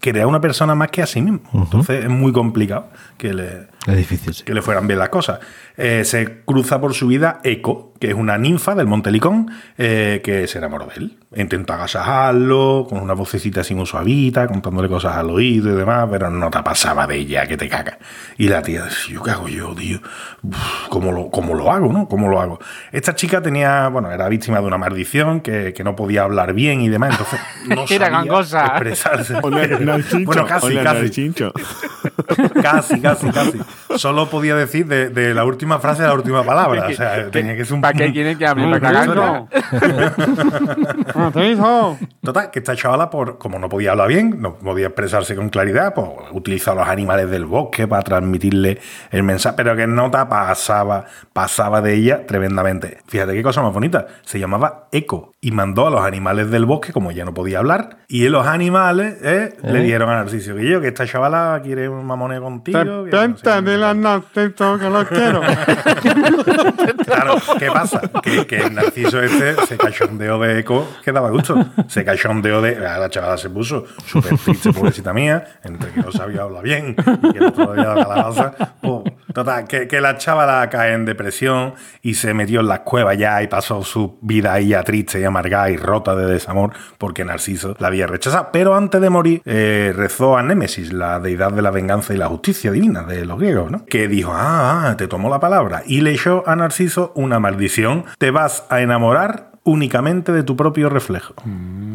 [0.00, 1.40] querer a una persona más que a sí mismo.
[1.52, 4.44] Entonces es muy complicado que le, Es difícil, sí.
[4.44, 5.40] que le fueran bien las cosas.
[5.76, 10.20] Eh, se cruza por su vida Eco, que es una ninfa del Monte Licón, eh,
[10.22, 11.18] que se enamoró de él.
[11.34, 16.30] Intenta agasajarlo, con una vocecita así muy suavita, contándole cosas al oído y demás, pero
[16.30, 17.98] no te pasaba de ella, que te caga.
[18.36, 20.00] Y la tía ¿yo qué hago yo, tío?
[20.42, 22.08] Uf, ¿Cómo lo, cómo lo hago, no?
[22.08, 22.58] ¿Cómo lo hago?
[22.92, 26.80] Esta chica tenía, bueno, era víctima de una maldición, que, que no podía hablar bien
[26.80, 28.66] y demás, entonces no Era sabía gangosa.
[28.66, 29.34] expresarse.
[29.42, 29.66] Hola,
[30.24, 30.84] bueno, casi, Hola.
[32.62, 33.58] Casi, casi, casi.
[33.96, 36.86] Solo podía decir de, de la última frase a la última palabra.
[36.98, 37.80] O sea, tenía que ser un.
[37.80, 38.64] ¿Para qué quieren que hable?
[38.64, 39.48] ¿Para cagarlo?
[42.22, 45.94] Total, que esta chavala, por, como no podía hablar bien, no podía expresarse con claridad,
[45.94, 51.04] pues utilizó a los animales del bosque para transmitirle el mensaje, pero que nota pasaba,
[51.32, 52.98] pasaba de ella tremendamente.
[53.06, 54.06] Fíjate qué cosa más bonita.
[54.22, 57.98] Se llamaba Eco y mandó a los animales del bosque, como ya no podía hablar,
[58.08, 62.04] y los animales eh, le dieron a Narciso que yo, que esta chavala quiere un
[62.04, 62.78] mamoneo contigo.
[63.04, 63.94] que no sé qué".
[63.94, 65.40] Narciso, que lo quiero.
[67.04, 68.00] Claro, ¿qué pasa?
[68.22, 71.56] Que, que el Narciso este se cachondeó de Eco, que daba gusto.
[71.88, 72.86] Se cachondeó de.
[72.86, 76.96] a La chavala se puso súper triste, pobrecita mía, entre que no sabía hablar bien
[77.22, 78.52] y que no todavía daba calabaza.
[78.80, 83.16] Pues, total, que, que la chavala cae en depresión y se metió en las cuevas
[83.16, 87.24] ya y pasó su vida ahí ya triste y amargada y rota de desamor porque
[87.24, 88.48] Narciso la había rechazado.
[88.52, 92.28] Pero antes de morir, eh, rezó a Némesis, la deidad de la venganza y la
[92.28, 93.84] justicia divina de los griegos, ¿no?
[93.86, 98.04] Que dijo, ah, ah, te tomó la palabra y le echó a Narciso una maldición.
[98.18, 101.34] Te vas a enamorar únicamente de tu propio reflejo.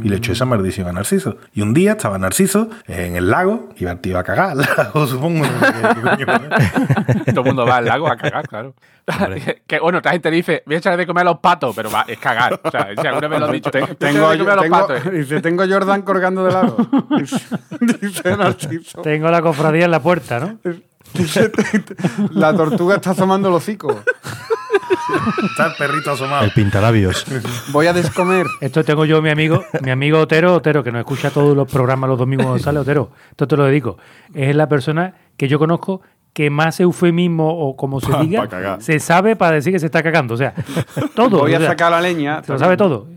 [0.03, 1.37] Y le echó esa maldición a Narciso.
[1.55, 5.07] Y un día estaba Narciso en el lago, iba el tío a cagar al lago,
[5.07, 5.43] supongo.
[5.45, 6.49] no sé qué- qué coño.
[7.33, 8.75] Todo el mundo va al lago a cagar, claro.
[9.67, 12.05] que bueno, otra gente dice, voy a echar de comer a los patos, pero va,
[12.07, 12.59] es cagar.
[12.63, 15.11] O sea, si alguna vez lo has dicho, Tengo, de comer a los tengo- patos.
[15.11, 16.77] dice, tengo Jordan colgando de lado.
[17.17, 17.39] Dice,
[18.01, 19.01] dice Narciso.
[19.01, 20.59] Tengo la cofradía en la puerta, ¿no?
[22.31, 24.03] La tortuga está asomando el hocico.
[25.43, 26.43] Está el perrito asomado.
[26.45, 27.25] El pintalabios.
[27.71, 28.45] Voy a descomer.
[28.61, 32.09] Esto tengo yo, mi amigo, mi amigo Otero, Otero, que nos escucha todos los programas
[32.09, 33.11] los domingos cuando sale, Otero.
[33.31, 33.97] Esto te lo dedico.
[34.33, 36.01] Es la persona que yo conozco
[36.33, 40.01] que más eufemismo o como se Pa- diga, se sabe para decir que se está
[40.01, 40.33] cagando.
[40.33, 40.53] O sea,
[41.15, 41.39] todo.
[41.39, 42.41] Voy o a sea, sacar la leña.
[42.43, 43.07] Se lo sabe todo.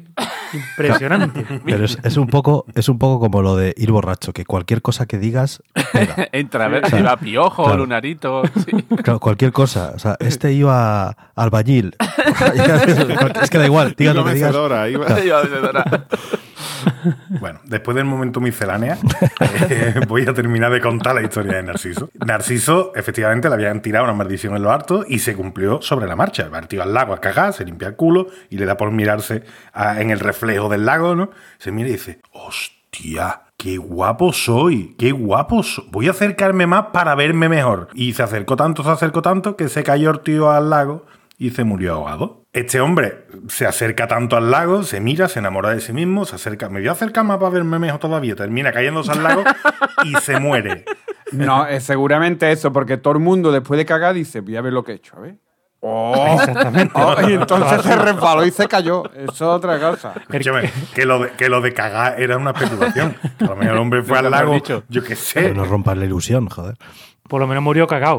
[0.53, 1.45] Impresionante.
[1.65, 4.83] Pero es, es un poco, es un poco como lo de ir borracho, que cualquier
[4.83, 6.29] cosa que digas pega.
[6.33, 7.79] Entra a ver O sea, si va piojo, claro.
[7.79, 8.43] lunarito.
[8.65, 8.73] sí.
[9.03, 9.93] Claro, cualquier cosa.
[9.95, 11.95] O sea, este iba a albañil.
[13.43, 14.49] es que da igual, digas Iba lo que digas.
[14.51, 16.07] mecedora, iba- Iba a decir,
[17.41, 18.99] Bueno, después del momento miscelánea,
[19.71, 22.11] eh, voy a terminar de contar la historia de Narciso.
[22.25, 26.17] Narciso, efectivamente, le habían tirado una maldición en los hartos y se cumplió sobre la
[26.17, 26.49] marcha.
[26.51, 30.01] Partió al lago a cagar, se limpia el culo y le da por mirarse a-
[30.01, 31.31] en el reflejo del lago, ¿no?
[31.59, 33.43] Se mira y dice, hostia.
[33.59, 34.95] ¡Qué guapo soy!
[34.99, 35.87] ¡Qué guapo soy!
[35.91, 37.89] Voy a acercarme más para verme mejor.
[37.95, 41.07] Y se acercó tanto, se acercó tanto, que se cayó el tío al lago
[41.39, 42.45] y se murió ahogado.
[42.53, 46.37] Este hombre se acerca tanto al lago, se mira, se enamora de sí mismo, se
[46.37, 49.45] acerca, me voy a acercar más para verme mejor todavía, termina cayéndose al lago
[50.05, 50.85] y se muere.
[51.33, 54.73] No, es seguramente eso, porque todo el mundo después de cagar dice, voy a ver
[54.73, 55.37] lo que he hecho, a ver.
[55.81, 56.39] Oh,
[56.95, 59.05] Oh, y entonces se resbaló y se cayó.
[59.15, 60.15] Eso es otra cosa.
[60.17, 63.15] Escúchame, que lo, de, que lo de cagar era una especulación.
[63.41, 64.57] A lo mejor el hombre fue al lago,
[64.89, 65.55] yo qué Pero sé.
[65.55, 66.77] no rompas la ilusión, joder.
[67.29, 68.19] Por lo menos murió cagado.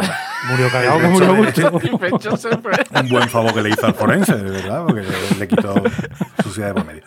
[0.49, 1.33] Murió cagado, que murió.
[3.01, 5.75] Un buen favor que le hizo al forense, de verdad, porque le, le quitó
[6.43, 7.03] suciedad de por medio.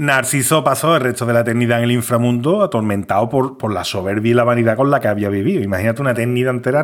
[0.00, 4.30] Narciso pasó el resto de la eternidad en el inframundo atormentado por, por la soberbia
[4.30, 5.62] y la vanidad con la que había vivido.
[5.62, 6.82] Imagínate una eternidad entera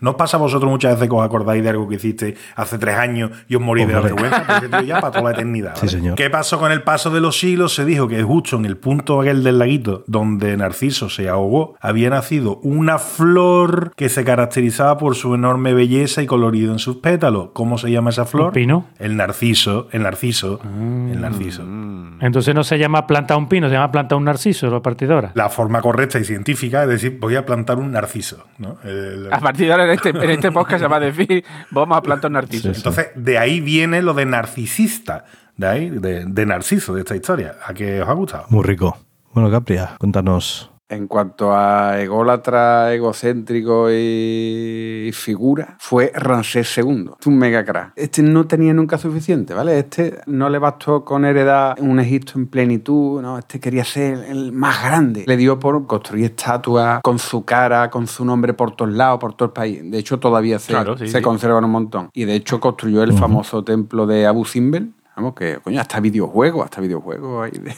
[0.00, 2.78] ¿No os pasa a vosotros muchas veces que os acordáis de algo que hiciste hace
[2.78, 4.46] tres años y os morís de la vergüenza?
[4.56, 5.74] Ese tío ya para toda la eternidad.
[5.76, 6.14] Sí, señor.
[6.14, 7.74] ¿Qué pasó con el paso de los siglos?
[7.74, 12.08] Se dijo que justo en el punto aquel del laguito donde Narciso se ahogó, había
[12.08, 17.50] nacido una flor que se caracterizaba por su enorme belleza y colorido en sus pétalos.
[17.52, 18.46] ¿Cómo se llama esa flor?
[18.46, 18.86] ¿Un pino?
[18.98, 21.62] El narciso, el narciso, el narciso.
[22.20, 25.32] Entonces no se llama planta un pino, se llama planta un narciso, la partidora.
[25.34, 28.46] La forma correcta y científica es decir, voy a plantar un narciso.
[28.58, 28.78] ¿no?
[28.84, 31.98] El- A partir de ahora en este, en este podcast se va a decir, vamos
[31.98, 32.68] a plantar un narciso.
[32.70, 35.24] Entonces, de ahí viene lo de narcisista,
[35.56, 37.56] de ahí, de, de narciso, de esta historia.
[37.66, 38.44] ¿A qué os ha gustado?
[38.48, 38.96] Muy rico.
[39.32, 40.70] Bueno, Capria, cuéntanos.
[40.94, 47.92] En cuanto a ególatra, egocéntrico y figura, fue Ramsés II, un mega crack.
[47.96, 49.78] Este no tenía nunca suficiente, ¿vale?
[49.78, 53.38] Este no le bastó con heredar un Egipto en plenitud, ¿no?
[53.38, 55.24] Este quería ser el más grande.
[55.26, 59.34] Le dio por construir estatuas con su cara, con su nombre por todos lados, por
[59.34, 59.80] todo el país.
[59.90, 61.22] De hecho, todavía se, Claro, sí, se sí.
[61.22, 62.10] conservan un montón.
[62.12, 64.92] Y de hecho, construyó el famoso templo de Abu Simbel.
[65.16, 67.74] Vamos, que, coño, hasta videojuegos, hasta videojuegos ahí de,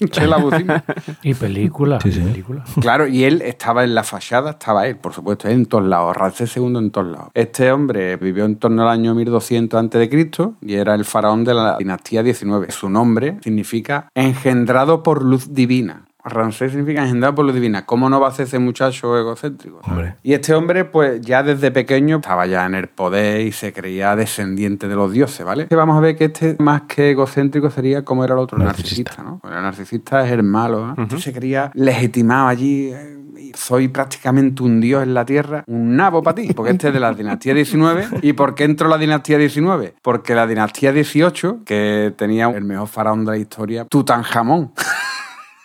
[1.22, 2.00] Y película.
[2.00, 2.20] Sí, sí.
[2.20, 2.64] película.
[2.80, 6.16] Claro, y él estaba en la fachada, estaba él, por supuesto, él en todos lados,
[6.16, 7.28] Ramsés II en todos lados.
[7.34, 10.30] Este hombre vivió en torno al año 1200 a.C.
[10.62, 12.70] y era el faraón de la dinastía 19.
[12.70, 16.04] Su nombre significa engendrado por luz divina.
[16.24, 17.86] Ramsés significa engendrado por luz divina.
[17.86, 19.80] ¿Cómo no va a ser ese muchacho egocéntrico?
[19.84, 20.16] Hombre.
[20.22, 24.14] Y este hombre, pues ya desde pequeño estaba ya en el poder y se creía
[24.16, 25.66] descendiente de los dioses, ¿vale?
[25.70, 29.10] Vamos a ver que este, más que egocéntrico, sería como era el otro Narcisista.
[29.10, 29.40] narcisista, ¿no?
[29.42, 31.02] Bueno, el narcisista es el malo, ¿no?
[31.02, 32.90] Este se creía legitimado allí.
[32.92, 33.16] eh,
[33.54, 37.00] Soy prácticamente un dios en la tierra, un nabo para ti, porque este es de
[37.00, 38.06] la dinastía 19.
[38.22, 39.94] ¿Y por qué entró la dinastía 19?
[40.02, 44.72] Porque la dinastía 18, que tenía el mejor faraón de la historia, Tutankamón.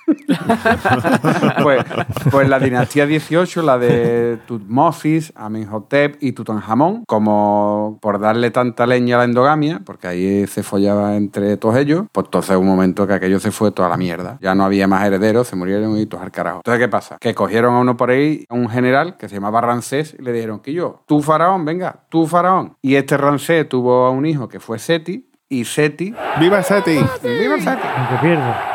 [1.63, 1.84] pues,
[2.32, 9.15] pues la dinastía 18, la de Tutmosis, Amenhotep y Tutankamón, como por darle tanta leña
[9.15, 13.13] a la endogamia, porque ahí se follaba entre todos ellos, pues entonces un momento que
[13.13, 14.38] aquello se fue toda la mierda.
[14.41, 16.58] Ya no había más herederos, se murieron y todos al carajo.
[16.58, 17.18] Entonces, ¿qué pasa?
[17.20, 20.32] Que cogieron a uno por ahí, a un general que se llamaba Ramsés, y le
[20.32, 22.78] dijeron que yo, tú faraón, venga, tú faraón.
[22.82, 26.13] Y este Ramsés tuvo a un hijo que fue Seti, y Seti...
[26.39, 27.00] ¡Viva Seti!
[27.24, 27.88] ¡Viva Seti!
[27.98, 28.75] Aunque pierda.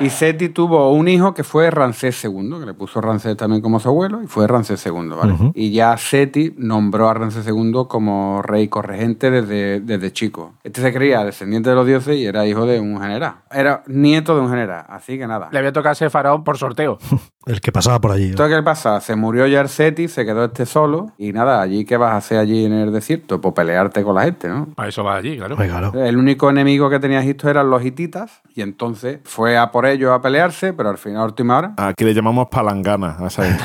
[0.00, 3.78] Y Seti tuvo un hijo que fue Ramsés II, que le puso Ramsés también como
[3.78, 5.52] su abuelo, y fue Ramsés II, ¿vale?
[5.54, 10.54] Y ya Seti nombró a Ramsés II como rey corregente desde, desde chico.
[10.64, 13.36] Este se creía descendiente de los dioses y era hijo de un general.
[13.50, 15.48] Era nieto de un general, así que nada.
[15.52, 16.98] Le había tocado ser faraón por sorteo.
[17.46, 18.30] El que pasaba por allí.
[18.30, 19.00] Entonces, ¿qué pasa?
[19.00, 22.16] Se murió ya el Seti, se quedó este solo, y nada, allí, ¿qué vas a
[22.16, 23.40] hacer allí en el desierto?
[23.40, 24.66] Pues pelearte con la gente, ¿no?
[24.74, 25.54] Para eso va allí, claro.
[25.54, 25.92] Hombre, claro.
[26.04, 30.10] El único enemigo que tenía Egipto eran los hititas, y entonces fue a por ellos
[30.12, 33.64] a pelearse, pero al final, a última hora, Aquí le llamamos palangana a esa gente.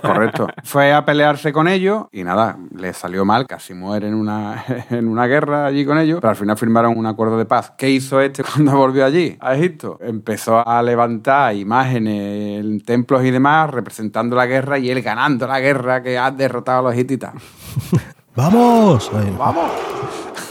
[0.02, 0.48] Correcto.
[0.64, 5.08] Fue a pelearse con ellos y nada, le salió mal, casi muere en una, en
[5.08, 7.72] una guerra allí con ellos, pero al final firmaron un acuerdo de paz.
[7.76, 9.98] ¿Qué hizo este cuando volvió allí, a Egipto?
[10.00, 15.60] Empezó a levantar imágenes en templos y demás, representando la guerra y él ganando la
[15.60, 17.34] guerra que ha derrotado a los hititas.
[18.36, 19.10] ¡Vamos!
[19.36, 19.70] ¡Vamos!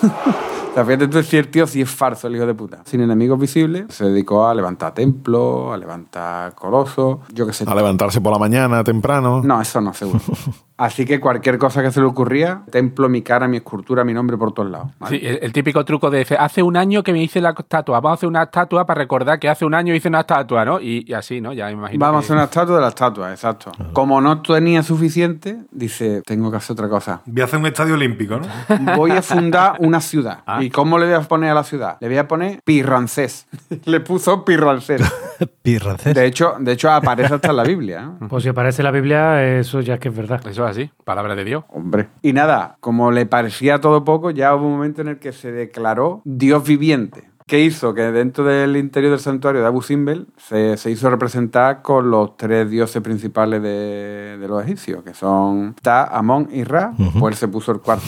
[0.78, 2.84] Sea, fíjate tú si el tío sí es farso, el hijo de puta.
[2.86, 7.66] Sin enemigos visibles, se dedicó a levantar templos, a levantar colosos, yo qué sé.
[7.68, 9.42] A levantarse por la mañana temprano.
[9.44, 10.20] No, eso no, seguro.
[10.78, 14.38] Así que cualquier cosa que se le ocurría, templo, mi cara, mi escultura, mi nombre
[14.38, 14.92] por todos lados.
[15.00, 15.18] ¿vale?
[15.18, 18.12] Sí, el, el típico truco de hace un año que me hice la estatua, vamos
[18.12, 20.80] a hacer una estatua para recordar que hace un año hice una estatua, ¿no?
[20.80, 21.52] Y, y así, ¿no?
[21.52, 22.06] Ya me imagino.
[22.06, 23.72] Vamos a hacer una estatua de la estatua, exacto.
[23.94, 27.22] Como no tenía suficiente, dice, tengo que hacer otra cosa.
[27.26, 28.96] Voy a hacer un estadio olímpico, ¿no?
[28.96, 30.44] Voy a fundar una ciudad.
[30.46, 30.64] Ah.
[30.64, 31.98] ¿Y cómo le voy a poner a la ciudad?
[32.00, 33.48] Le voy a poner Pirrancés.
[33.86, 35.02] le puso Pirrancés.
[35.62, 36.16] Pirrancés.
[36.16, 38.12] De hecho, de hecho aparece hasta en la Biblia.
[38.22, 38.26] ¿eh?
[38.30, 40.42] Pues si aparece la Biblia, eso ya es que es verdad.
[40.48, 41.64] Eso es así, palabra de Dios.
[41.70, 42.08] Hombre.
[42.22, 45.52] Y nada, como le parecía todo poco, ya hubo un momento en el que se
[45.52, 47.30] declaró Dios viviente.
[47.48, 47.94] ¿Qué hizo?
[47.94, 52.36] Que dentro del interior del santuario de Abu Simbel se, se hizo representar con los
[52.36, 56.92] tres dioses principales de, de los egipcios, que son Ta, Amón y Ra.
[57.18, 58.04] Pues él se puso el cuarto.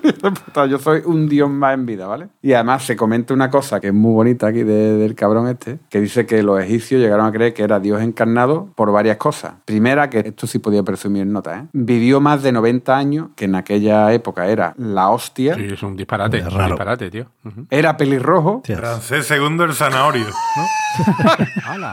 [0.68, 2.28] Yo soy un dios más en vida, ¿vale?
[2.42, 5.78] Y además se comenta una cosa que es muy bonita aquí de- del cabrón este,
[5.90, 9.54] que dice que los egipcios llegaron a creer que era Dios encarnado por varias cosas.
[9.66, 11.66] Primera, que esto sí podía presumir en nota, ¿eh?
[11.74, 15.54] Vivió más de 90 años, que en aquella época era la hostia.
[15.54, 17.26] Sí, es un disparate, Es un disparate, tío.
[17.70, 18.80] Era pelirrojo Hostias.
[18.80, 20.26] Francés segundo el zanahorio.
[20.26, 21.92] ¿no?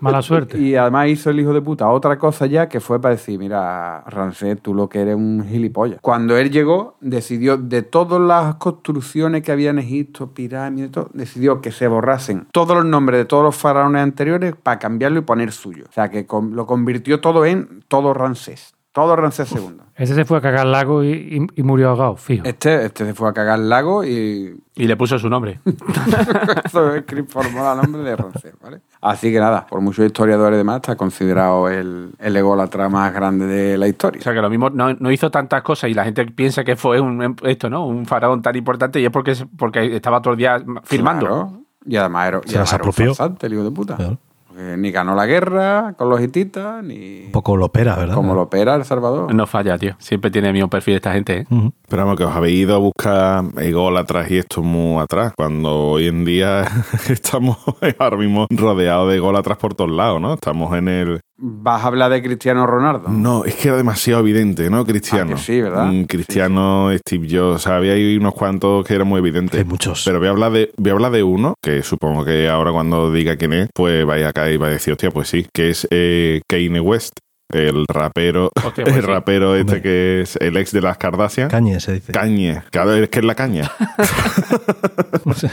[0.00, 0.58] Mala suerte.
[0.58, 4.04] y además hizo el hijo de puta otra cosa ya que fue para decir, mira,
[4.06, 6.00] Rancés, tú lo que eres un gilipollas.
[6.00, 11.10] Cuando él llegó, decidió, de todas las construcciones que había en Egipto, pirámides, y todo,
[11.14, 15.22] decidió que se borrasen todos los nombres de todos los faraones anteriores para cambiarlo y
[15.22, 15.86] poner suyo.
[15.88, 18.77] O sea, que lo convirtió todo en todo Rancés.
[19.02, 19.76] Todo Rancés II.
[19.94, 22.44] Ese se fue a cagar al lago y, y- y murió ahogado, fijo.
[22.44, 25.60] Este, este se fue a cagar al lago y Y le puso su nombre.
[26.64, 28.80] Eso es que formó el nombre de Rancés, ¿vale?
[29.00, 33.46] Así que nada, por muchos historiadores y demás, está considerado el, el ególatra más grande
[33.46, 34.20] de la historia.
[34.20, 36.76] O sea, que lo mismo no, no hizo tantas cosas y la gente piensa que
[36.76, 37.86] fue un, esto, ¿no?
[37.86, 41.26] Un faraón tan importante y es porque, porque estaba todo el día firmando.
[41.26, 41.52] Claro.
[41.86, 43.14] Y además era, y Se las además era un apropió.
[43.14, 43.96] farsante, el hijo de puta.
[43.96, 44.18] Claro.
[44.58, 48.16] Porque ni ganó la guerra con los hititas, ni Un poco lo opera, ¿verdad?
[48.16, 49.32] como lo opera El Salvador.
[49.32, 49.94] No falla, tío.
[50.00, 51.46] Siempre tiene el mismo perfil esta gente, ¿eh?
[51.88, 56.08] Pero vamos, que os habéis ido a buscar ególatras y esto muy atrás, cuando hoy
[56.08, 56.64] en día
[57.08, 57.56] estamos
[57.98, 60.34] ahora mismo rodeados de ególatras por todos lados, ¿no?
[60.34, 61.20] Estamos en el...
[61.40, 63.10] ¿Vas a hablar de Cristiano Ronaldo?
[63.10, 64.84] No, es que era demasiado evidente, ¿no?
[64.84, 65.34] Cristiano.
[65.34, 65.86] Ah, que sí, ¿verdad?
[65.86, 69.56] Mm, Cristiano, Steve Jobs, o sea, había ahí unos cuantos que eran muy evidentes.
[69.60, 70.02] Hay muchos.
[70.04, 73.12] Pero voy a hablar de, voy a hablar de uno, que supongo que ahora cuando
[73.12, 75.86] diga quién es, pues vaya acá y va a decir, hostia, pues sí, que es
[75.90, 77.12] eh, Kanye West,
[77.52, 79.08] el rapero, Hostia, pues el sí.
[79.08, 79.82] rapero este Hombre.
[79.82, 81.48] que es el ex de las Kardashian.
[81.48, 82.12] Cañe se dice.
[82.12, 83.70] Cañe, claro, es que es la caña.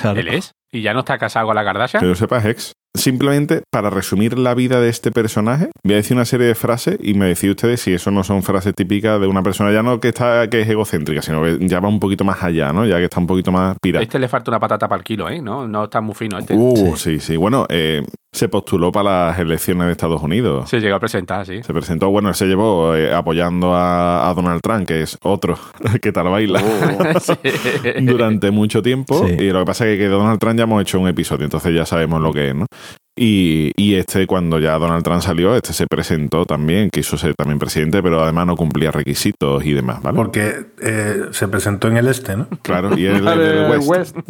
[0.16, 0.52] Él es.
[0.72, 2.02] Y ya no está casado con la Kardashian.
[2.02, 2.74] Que lo sepas, ex.
[2.96, 6.98] Simplemente para resumir la vida de este personaje, voy a decir una serie de frases
[7.02, 10.00] y me decís ustedes si eso no son frases típicas de una persona ya no
[10.00, 12.86] que está que es egocéntrica, sino que ya va un poquito más allá, ¿no?
[12.86, 14.04] Ya que está un poquito más pirata.
[14.04, 15.42] Este le falta una patata para el kilo, ¿eh?
[15.42, 16.54] No, no está muy fino este.
[16.56, 17.38] Uh, sí, sí.
[17.38, 18.04] Bueno, eh,
[18.36, 20.70] se postuló para las elecciones de Estados Unidos.
[20.70, 21.64] Se llegó a presentar, sí.
[21.64, 25.58] Se presentó, bueno, él se llevó eh, apoyando a, a Donald Trump, que es otro
[26.02, 26.62] que tal baila
[28.02, 29.26] durante mucho tiempo.
[29.26, 29.36] Sí.
[29.40, 31.74] Y lo que pasa es que de Donald Trump ya hemos hecho un episodio, entonces
[31.74, 32.66] ya sabemos lo que es, ¿no?
[33.18, 37.60] Y, y este, cuando ya Donald Trump salió, este se presentó también, quiso ser también
[37.60, 40.16] presidente, pero además no cumplía requisitos y demás, ¿vale?
[40.18, 42.48] Porque eh, se presentó en el este, ¿no?
[42.62, 43.88] Claro, y él es Vale, del West.
[43.90, 44.16] West.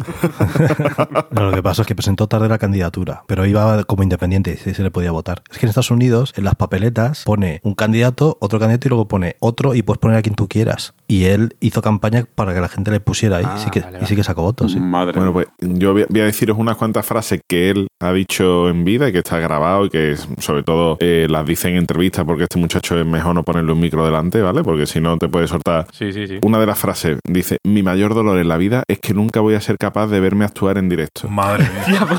[1.30, 4.74] No, lo que pasa es que presentó tarde la candidatura, pero iba como independiente y
[4.74, 5.42] se le podía votar.
[5.50, 9.08] Es que en Estados Unidos, en las papeletas, pone un candidato, otro candidato y luego
[9.08, 10.94] pone otro y puedes poner a quien tú quieras.
[11.08, 13.80] Y él hizo campaña para que la gente le pusiera ahí Ah, y, sí que,
[13.80, 14.72] vale, y sí que sacó votos.
[14.72, 14.80] sí.
[14.80, 18.12] Madre Bueno, pues yo voy a- voy a deciros unas cuantas frases que él ha
[18.12, 21.68] dicho en vida y que está grabado y que es- sobre todo eh, las dice
[21.68, 24.62] en entrevistas porque este muchacho es mejor no ponerle un micro delante, ¿vale?
[24.62, 25.86] Porque si no te puede soltar.
[25.92, 26.38] Sí, sí, sí.
[26.42, 29.54] Una de las frases dice, mi mayor dolor en la vida es que nunca voy
[29.54, 31.28] a ser capaz de verme actuar en directo.
[31.28, 32.06] Madre mía.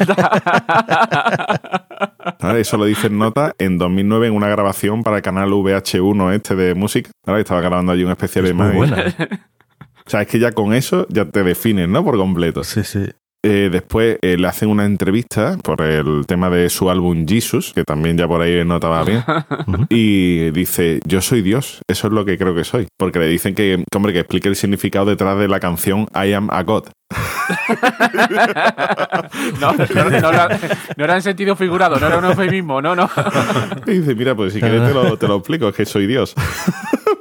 [2.42, 2.62] ¿Vale?
[2.62, 6.56] Eso lo dice en nota en 2009 en una grabación para el canal VH1 este
[6.56, 7.10] de música.
[7.26, 7.42] ¿vale?
[7.42, 8.78] Estaba grabando allí un especial de Es muy imagen.
[8.78, 9.16] buena.
[10.06, 12.02] O sea, es que ya con eso ya te defines, ¿no?
[12.02, 12.64] Por completo.
[12.64, 13.10] Sí, sí.
[13.50, 17.86] Eh, después eh, le hacen una entrevista por el tema de su álbum Jesus, que
[17.86, 19.24] también ya por ahí notaba bien.
[19.90, 22.90] y dice, yo soy Dios, eso es lo que creo que soy.
[22.98, 26.50] Porque le dicen que, hombre, que explique el significado detrás de la canción I am
[26.52, 26.90] a God.
[29.62, 30.60] No, no, no era,
[30.98, 33.10] no era en sentido figurado, no era un eufemismo, no, no.
[33.88, 36.36] Y dice, mira, pues si quieres te lo, te lo explico, es que soy Dios.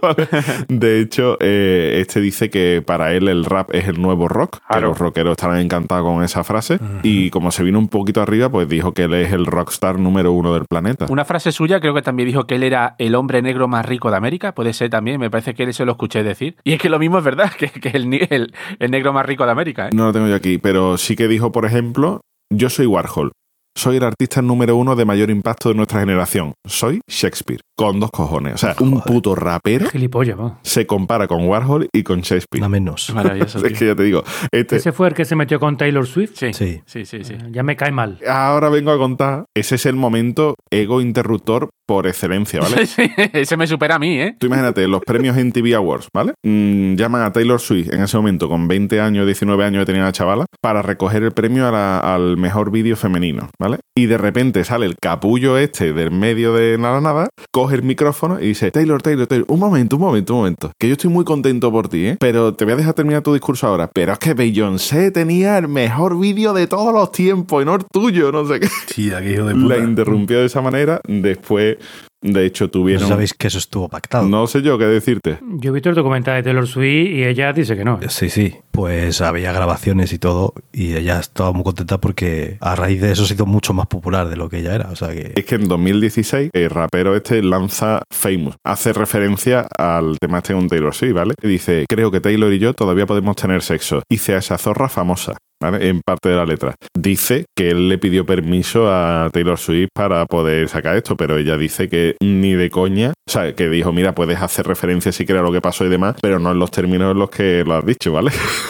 [0.03, 0.29] Vale.
[0.69, 4.81] De hecho, eh, este dice que para él el rap es el nuevo rock, que
[4.81, 6.79] los rockeros estarán encantados con esa frase.
[7.03, 10.33] Y como se vino un poquito arriba, pues dijo que él es el rockstar número
[10.33, 11.07] uno del planeta.
[11.09, 14.11] Una frase suya, creo que también dijo que él era el hombre negro más rico
[14.11, 14.55] de América.
[14.55, 16.57] Puede ser también, me parece que él se lo escuché decir.
[16.65, 19.27] Y es que lo mismo es verdad, que, que el, ni- el, el negro más
[19.27, 19.89] rico de América.
[19.89, 19.91] ¿eh?
[19.95, 22.21] No lo tengo yo aquí, pero sí que dijo, por ejemplo,
[22.53, 23.33] yo soy Warhol.
[23.77, 26.55] Soy el artista número uno de mayor impacto de nuestra generación.
[26.67, 27.61] Soy Shakespeare.
[27.79, 28.55] Con dos cojones.
[28.55, 32.61] O sea, un puto rapero Gilipollas, se compara con Warhol y con Shakespeare.
[32.63, 33.13] Nada menos.
[33.15, 33.59] Maravilloso.
[33.67, 36.33] Es que ya te digo, este, Ese fue el que se metió con Taylor Swift.
[36.37, 36.81] Sí, Sí.
[36.87, 37.35] sí, sí, sí.
[37.51, 38.19] Ya me cae mal.
[38.27, 42.87] ahora vengo a contar, ese es el momento ego interruptor por excelencia, ¿vale?
[42.87, 44.37] Sí, ese me supera a mí, ¿eh?
[44.41, 46.33] Tú imagínate, los premios MTV Awards, ¿vale?
[46.45, 50.05] Mm, llaman a Taylor Swift en ese momento, con 20 años, 19 años que tenía
[50.05, 53.79] la chavala, para recoger el premio a la- al mejor vídeo femenino, ¿vale?
[53.97, 58.41] Y de repente sale el capullo este del medio de nada nada, coge el micrófono
[58.41, 61.25] y dice, Taylor, Taylor, Taylor, un momento, un momento, un momento, que yo estoy muy
[61.25, 62.17] contento por ti, ¿eh?
[62.21, 63.91] Pero te voy a dejar terminar tu discurso ahora.
[63.93, 67.85] Pero es que Beyoncé tenía el mejor vídeo de todos los tiempos y no el
[67.93, 68.69] tuyo, no sé qué.
[68.89, 69.77] Sí, aquí hijo de puta.
[69.77, 71.77] La interrumpió de esa manera, después,
[72.23, 73.09] de hecho, No tuvieron...
[73.09, 74.27] sabéis que eso estuvo pactado.
[74.29, 75.39] No sé yo qué decirte.
[75.59, 78.01] Yo he visto el documental de Taylor Swift y ella dice que no.
[78.09, 78.55] Sí, sí.
[78.77, 80.53] Pues había grabaciones y todo.
[80.71, 84.29] Y ella estaba muy contenta porque a raíz de eso ha sido mucho más popular
[84.29, 84.91] de lo que ella era.
[84.91, 85.33] O sea que.
[85.35, 88.57] Es que en 2016 el rapero este lanza Famous.
[88.65, 91.35] Hace referencia al tema este con Taylor Swift, ¿vale?
[91.43, 94.03] Y dice, creo que Taylor y yo todavía podemos tener sexo.
[94.11, 95.37] Hice a esa zorra famosa.
[95.59, 95.89] ¿Vale?
[95.89, 96.75] En parte de la letra.
[96.95, 101.57] Dice que él le pidió permiso a Taylor Swift para poder sacar esto, pero ella
[101.57, 105.41] dice que ni de coña, o sea, que dijo, mira, puedes hacer referencia si quieres
[105.41, 107.75] a lo que pasó y demás, pero no en los términos en los que lo
[107.75, 108.33] has dicho, ¿vale?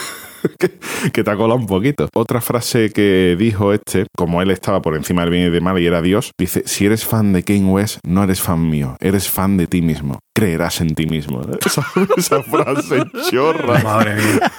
[0.59, 0.79] que,
[1.11, 2.09] que te ha colado un poquito.
[2.15, 5.79] Otra frase que dijo este, como él estaba por encima del bien y del mal
[5.81, 9.29] y era Dios, dice, si eres fan de Kanye West, no eres fan mío, eres
[9.29, 10.19] fan de ti mismo.
[10.35, 11.41] Creerás en ti mismo.
[11.65, 11.87] Esa,
[12.17, 13.83] esa frase chorra.
[13.83, 14.53] Madre mía.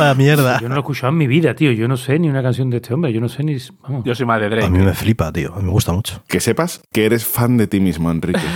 [0.00, 0.58] ¡Vaya mierda!
[0.60, 1.72] Yo no lo he escuchado en mi vida, tío.
[1.72, 3.12] Yo no sé ni una canción de este hombre.
[3.12, 3.56] Yo no sé ni.
[3.82, 4.04] Vamos.
[4.04, 4.70] Yo soy más de A Drake.
[4.70, 5.52] mí me flipa, tío.
[5.54, 6.22] A mí me gusta mucho.
[6.28, 8.40] Que sepas que eres fan de ti mismo, Enrique.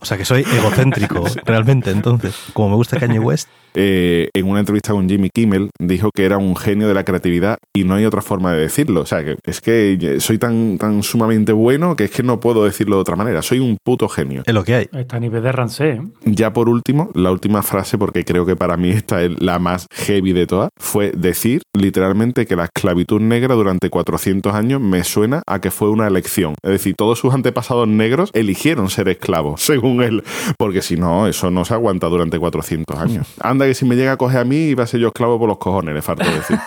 [0.00, 1.90] O sea que soy egocéntrico, realmente.
[1.90, 6.24] Entonces, como me gusta Kanye West, Eh, en una entrevista con Jimmy Kimmel dijo que
[6.24, 9.02] era un genio de la creatividad y no hay otra forma de decirlo.
[9.02, 12.64] O sea, que es que soy tan, tan sumamente bueno que es que no puedo
[12.64, 13.42] decirlo de otra manera.
[13.42, 14.42] Soy un puto genio.
[14.46, 14.88] es lo que hay.
[14.92, 15.90] Está a nivel de Rancé.
[15.90, 16.02] ¿eh?
[16.24, 19.86] Ya por último, la última frase, porque creo que para mí esta es la más
[19.92, 25.42] heavy de todas, fue decir literalmente que la esclavitud negra durante 400 años me suena
[25.46, 26.54] a que fue una elección.
[26.62, 30.22] Es decir, todos sus antepasados negros eligieron ser esclavos, según él,
[30.58, 33.26] porque si no, eso no se aguanta durante 400 años.
[33.40, 35.48] Anda que si me llega a coger a mí, iba a ser yo esclavo por
[35.48, 36.58] los cojones, le falta decir.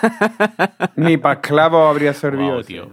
[0.96, 2.54] Ni para esclavo habría servido.
[2.56, 2.88] Wow, tío.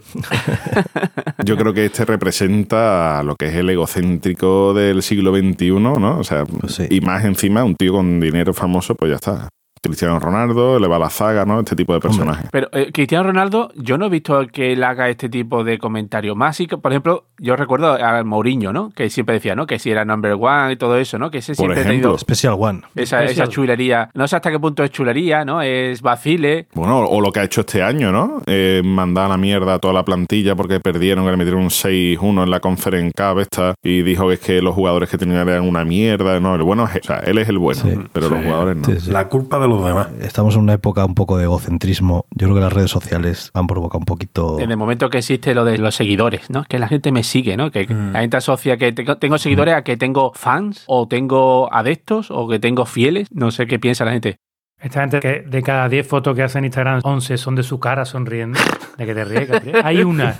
[1.44, 6.18] Yo creo que este representa lo que es el egocéntrico del siglo XXI, ¿no?
[6.18, 6.86] O sea, Pues sí.
[6.90, 9.48] y más encima, un tío con dinero famoso, pues ya está.
[9.82, 11.60] Cristiano Ronaldo, le va la zaga, ¿no?
[11.60, 12.46] Este tipo de personajes.
[12.50, 16.36] Pero eh, Cristiano Ronaldo, yo no he visto que él haga este tipo de comentarios.
[16.36, 18.90] Más sí que, por ejemplo, yo recuerdo a Mourinho, ¿no?
[18.90, 19.66] Que siempre decía, ¿no?
[19.66, 21.30] Que si era number one y todo eso, ¿no?
[21.30, 22.08] Que ese Por siempre ha ejemplo.
[22.10, 22.80] tenido Special One.
[22.94, 24.10] esa, esa chulería.
[24.14, 25.62] No sé hasta qué punto es chulería, ¿no?
[25.62, 26.66] Es vacile.
[26.74, 28.42] Bueno, o lo que ha hecho este año, ¿no?
[28.46, 31.70] Eh, mandar a la mierda a toda la plantilla porque perdieron, que le metieron un
[31.70, 35.48] 6-1 en la Conference Cup esta y dijo que es que los jugadores que tenían
[35.48, 36.40] eran una mierda.
[36.40, 37.94] No, el bueno es, o sea, él es el bueno, Sí.
[38.12, 38.84] pero los jugadores no.
[38.84, 39.10] Sí, sí.
[39.10, 40.08] La culpa de los demás.
[40.20, 42.26] Estamos en una época un poco de egocentrismo.
[42.30, 44.58] Yo creo que las redes sociales han provocado un poquito.
[44.60, 46.64] En el momento que existe lo de los seguidores, ¿no?
[46.64, 47.70] Que la gente me sigue, ¿no?
[47.70, 52.30] Que la gente asocia que tengo, tengo seguidores a que tengo fans o tengo adeptos
[52.30, 53.28] o que tengo fieles.
[53.30, 54.38] No sé qué piensa la gente.
[54.80, 57.80] Esta gente que de cada 10 fotos que hace en Instagram, 11 son de su
[57.80, 58.60] cara sonriendo.
[58.96, 59.80] De que te ríes, Gabriel.
[59.84, 60.36] Hay una,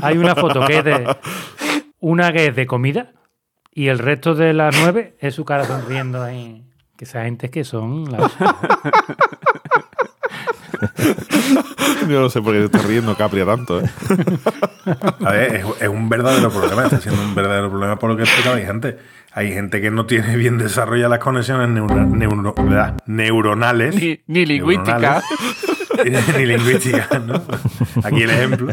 [0.00, 1.16] hay una foto que es de.
[2.00, 3.12] Una que es de comida
[3.74, 6.64] y el resto de las 9 es su cara sonriendo ahí.
[7.02, 8.04] Que esa gente es que son.
[8.12, 8.30] la-
[12.08, 13.90] Yo no sé por qué te estás riendo Capria tanto, ¿eh?
[15.24, 18.22] A ver, es, es un verdadero problema, está siendo un verdadero problema por lo que
[18.22, 18.98] explicaba hay gente.
[19.32, 22.96] Hay gente que no tiene bien desarrolladas las conexiones neuro- neuro- ¿verdad?
[23.06, 23.96] neuronales.
[23.96, 25.20] Ni, ni lingüística.
[26.04, 27.42] neuronales, ni lingüísticas, ¿no?
[28.04, 28.72] Aquí el ejemplo.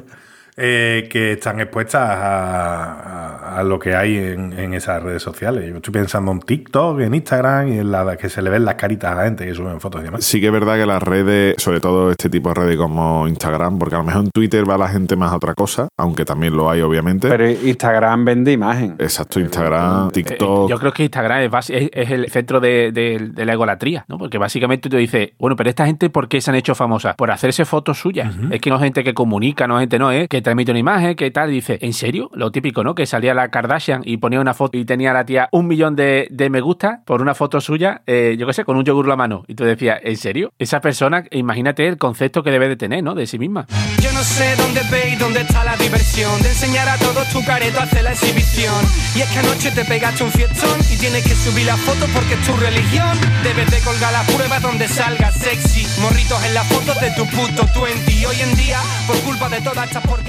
[0.57, 5.67] Eh, que están expuestas a, a- a lo que hay en, en esas redes sociales.
[5.69, 8.75] Yo estoy pensando en TikTok, en Instagram y en la que se le ven las
[8.75, 10.23] caritas a la gente que suben fotos y demás.
[10.23, 13.79] Sí que es verdad que las redes, sobre todo este tipo de redes como Instagram,
[13.79, 16.55] porque a lo mejor en Twitter va la gente más a otra cosa, aunque también
[16.55, 17.27] lo hay, obviamente.
[17.27, 18.95] Pero Instagram vende imagen.
[18.99, 20.69] Exacto, Instagram, Eh, TikTok.
[20.69, 24.05] Yo creo que Instagram es, basi- es- es el centro de, de- de la egolatría,
[24.07, 24.17] ¿no?
[24.17, 27.15] Porque básicamente tú dices, bueno, pero esta gente, ¿por qué se han hecho famosas?
[27.15, 28.33] Por hacerse fotos suyas.
[28.51, 30.79] Es que no es gente que comunica, no es gente, no, es que transmite una
[30.79, 32.31] imagen, que tal, y dice, ¿en serio?
[32.33, 32.95] Lo típico, ¿no?
[32.95, 36.27] Que salía la Kardashian y ponía una foto y tenía la tía un millón de,
[36.31, 39.15] de me gusta por una foto suya, eh, yo qué sé, con un yogur la
[39.15, 39.43] mano.
[39.47, 40.51] Y tú decías, ¿en serio?
[40.57, 43.13] Esa persona, imagínate el concepto que debe de tener, ¿no?
[43.13, 43.67] De sí misma.
[44.01, 47.79] Yo no sé dónde veis, dónde está la diversión De enseñar a todos tu careto
[47.79, 48.73] a hacer la exhibición
[49.15, 52.35] Y es que anoche te pegaste un fiestón Y tienes que subir la foto porque
[52.35, 56.99] es tu religión Debes de colgar las pruebas donde salgas sexy Morritos en las fotos
[57.01, 60.28] de tu puto 20 Y hoy en día, por culpa de todas estas porquerías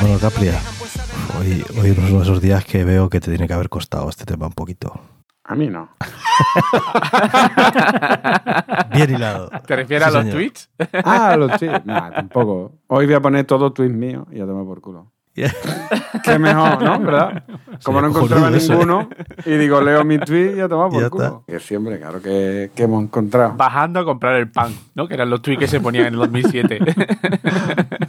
[0.00, 3.46] Bueno, Capria, a- hoy, hoy es uno de esos días que veo que te tiene
[3.46, 5.00] que haber costado este tema un poquito.
[5.44, 5.88] A mí no.
[8.94, 9.50] Bien hilado.
[9.66, 10.34] ¿Te refieres Sí, a los señor.
[10.36, 10.70] tweets?
[11.04, 11.86] Ah, los tweets.
[11.86, 12.72] Nah, tampoco.
[12.88, 15.10] Hoy voy a poner todo tweets míos y a tomar por culo.
[16.24, 16.98] Qué mejor, ¿no?
[16.98, 17.44] ¿Verdad?
[17.84, 18.76] Como no encontraba eso, ¿eh?
[18.76, 19.08] ninguno,
[19.46, 21.44] y digo, leo mi tweet y a tomar por Ya culo.
[21.46, 23.54] Que siempre, claro que, que hemos encontrado.
[23.56, 25.06] Bajando a comprar el pan, ¿no?
[25.06, 26.80] Que eran los tweets que se ponían en el 2007.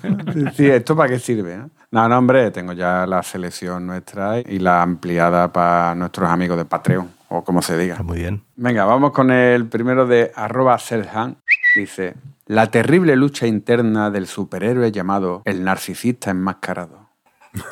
[0.56, 1.58] Sí, ¿esto para qué sirve?
[1.92, 6.66] No, no, hombre, tengo ya la selección nuestra y la ampliada para nuestros amigos de
[6.66, 7.94] Patreon, o como se diga.
[7.94, 8.44] Está muy bien.
[8.56, 11.38] Venga, vamos con el primero de arroba Selhan.
[11.76, 12.16] Dice,
[12.46, 17.10] la terrible lucha interna del superhéroe llamado el narcisista enmascarado.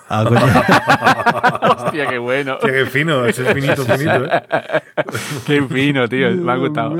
[0.09, 0.41] Ah, coño.
[1.85, 2.55] Hostia, qué bueno.
[2.55, 4.43] Hostia, qué fino, ese es finito, finito, ¿eh?
[5.45, 6.31] Qué fino, tío.
[6.31, 6.95] Me ha gustado.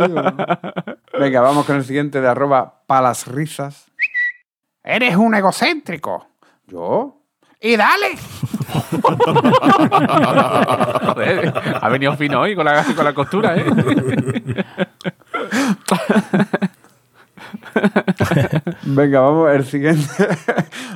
[1.20, 3.88] Venga, vamos con el siguiente de arroba palasrisas.
[4.90, 6.28] Eres un egocéntrico.
[6.66, 7.18] ¿Yo?
[7.60, 8.18] Y dale.
[11.06, 13.66] Joder, ha venido fino hoy con la, con la costura, ¿eh?
[18.84, 20.08] Venga, vamos, el siguiente.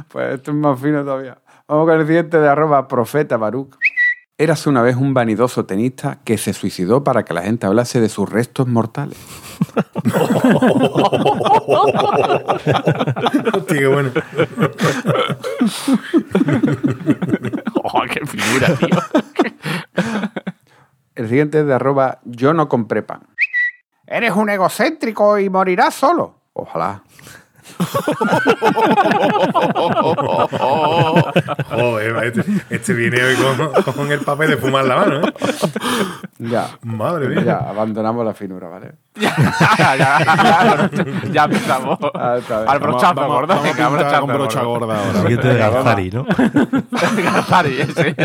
[0.07, 1.39] pues esto es más fino todavía.
[1.67, 3.75] Vamos con el siguiente de arroba profeta Baruch.
[4.41, 8.09] Eras una vez un vanidoso tenista que se suicidó para que la gente hablase de
[8.09, 9.15] sus restos mortales.
[13.53, 14.09] Hostia, qué bueno.
[17.83, 18.89] Oh, qué figura, tío.
[21.13, 23.21] El siguiente es de arroba yo no compré pan.
[24.07, 26.33] Eres un egocéntrico y morirás solo.
[26.53, 27.03] Ojalá.
[31.69, 35.33] Joder, este, este viene hoy con, con el papel de fumar la mano, ¿eh?
[36.39, 36.67] Ya.
[36.83, 37.43] Madre mía.
[37.43, 38.93] Ya, abandonamos la finura, ¿vale?
[39.15, 39.35] ya,
[39.77, 40.89] ya, ya,
[41.31, 41.99] ya empezamos.
[42.13, 42.39] Ah.
[42.67, 43.61] Al brochazo, vamos, gordo.
[43.61, 44.87] Venga, brochazo, con brocha gordo.
[44.87, 45.21] gorda El ahora.
[45.21, 46.25] siguiente de Garzari, ¿no?
[47.23, 48.15] Garzari, ese.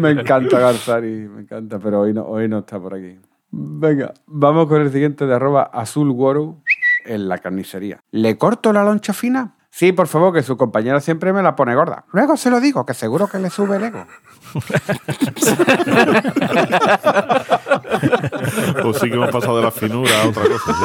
[0.00, 3.18] Me encanta Garzari, me encanta, pero hoy no, hoy no está por aquí.
[3.56, 6.56] Venga, vamos con el siguiente de arroba azul Woro
[7.04, 8.00] en la carnicería.
[8.10, 9.56] ¿Le corto la loncha fina?
[9.70, 12.04] Sí, por favor, que su compañera siempre me la pone gorda.
[12.12, 14.06] Luego se lo digo, que seguro que le sube el ego.
[18.82, 20.72] Pues sí que hemos pasado de la finura a otra cosa.
[20.72, 20.76] ¿sí?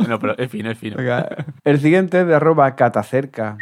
[0.08, 0.96] No, pero es fino, es fino.
[1.64, 3.56] El siguiente es de arroba catacerca.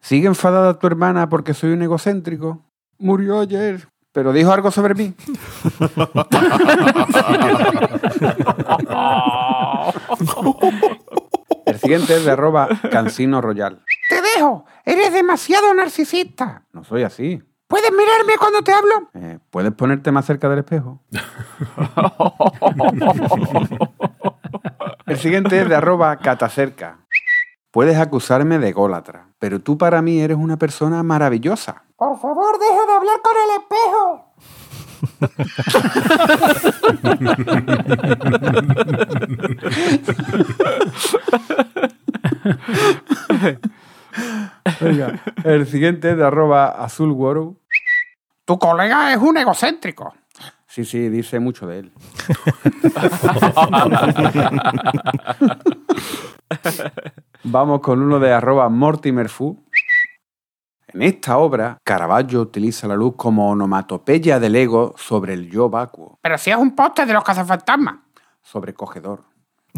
[0.00, 2.64] ¿Sigue enfadada tu hermana porque soy un egocéntrico?
[2.98, 5.14] Murió ayer, pero dijo algo sobre mí.
[11.66, 13.82] El siguiente es de arroba cansino royal.
[14.08, 16.64] Te dejo, eres demasiado narcisista.
[16.72, 17.42] No soy así.
[17.68, 19.10] ¿Puedes mirarme cuando te hablo?
[19.14, 21.04] Eh, ¿Puedes ponerte más cerca del espejo?
[25.06, 27.06] El siguiente es de arroba catacerca.
[27.70, 31.84] Puedes acusarme de gólatra, pero tú para mí eres una persona maravillosa.
[31.96, 34.26] Por favor, deja de hablar con el espejo.
[44.80, 47.56] Venga, el siguiente es de arroba azul
[48.44, 50.12] Tu colega es un egocéntrico.
[50.66, 51.92] Sí, sí, dice mucho de él.
[57.42, 59.64] Vamos con uno de arroba Mortimer Fu.
[60.88, 66.18] En esta obra, Caravaggio utiliza la luz como onomatopeya del ego sobre el yo vacuo.
[66.20, 68.00] Pero si es un póster de los cazafantasmas.
[68.42, 69.24] Sobrecogedor.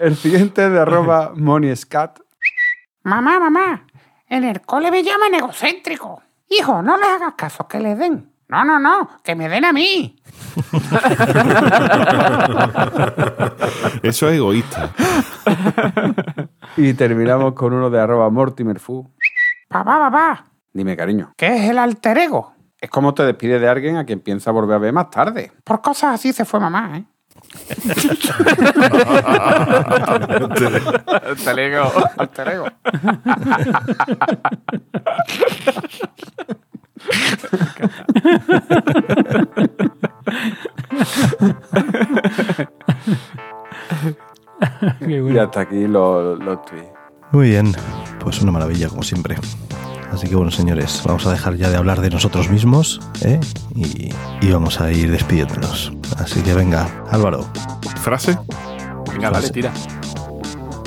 [0.00, 2.20] el siguiente es de arroba Moniescat.
[3.02, 3.86] Mamá, mamá,
[4.28, 6.22] en el cole me llaman egocéntrico.
[6.48, 8.33] Hijo, no les hagas caso, que les den.
[8.48, 10.16] No, no, no, que me den a mí.
[14.02, 14.90] Eso es egoísta.
[16.76, 19.10] Y terminamos con uno de arroba Mortimer Fu.
[19.68, 20.44] Papá, papá.
[20.72, 21.32] Dime, cariño.
[21.36, 22.52] ¿Qué es el alter ego?
[22.80, 25.52] Es como te despides de alguien a quien piensa volver a ver más tarde.
[25.64, 27.04] Por cosas así se fue mamá, ¿eh?
[31.44, 31.92] Te digo.
[32.18, 32.66] Alter ego.
[45.00, 46.38] Y hasta aquí lo.
[47.32, 47.74] Muy bien,
[48.20, 49.36] pues una maravilla como siempre.
[50.12, 53.40] Así que bueno, señores, vamos a dejar ya de hablar de nosotros mismos ¿eh?
[53.74, 55.92] y, vamos a ir despidiéndonos.
[56.18, 57.44] Así que venga, Álvaro.
[58.00, 58.38] ¿Frase?
[59.10, 59.30] Venga, Frase.
[59.30, 59.72] dale, tira.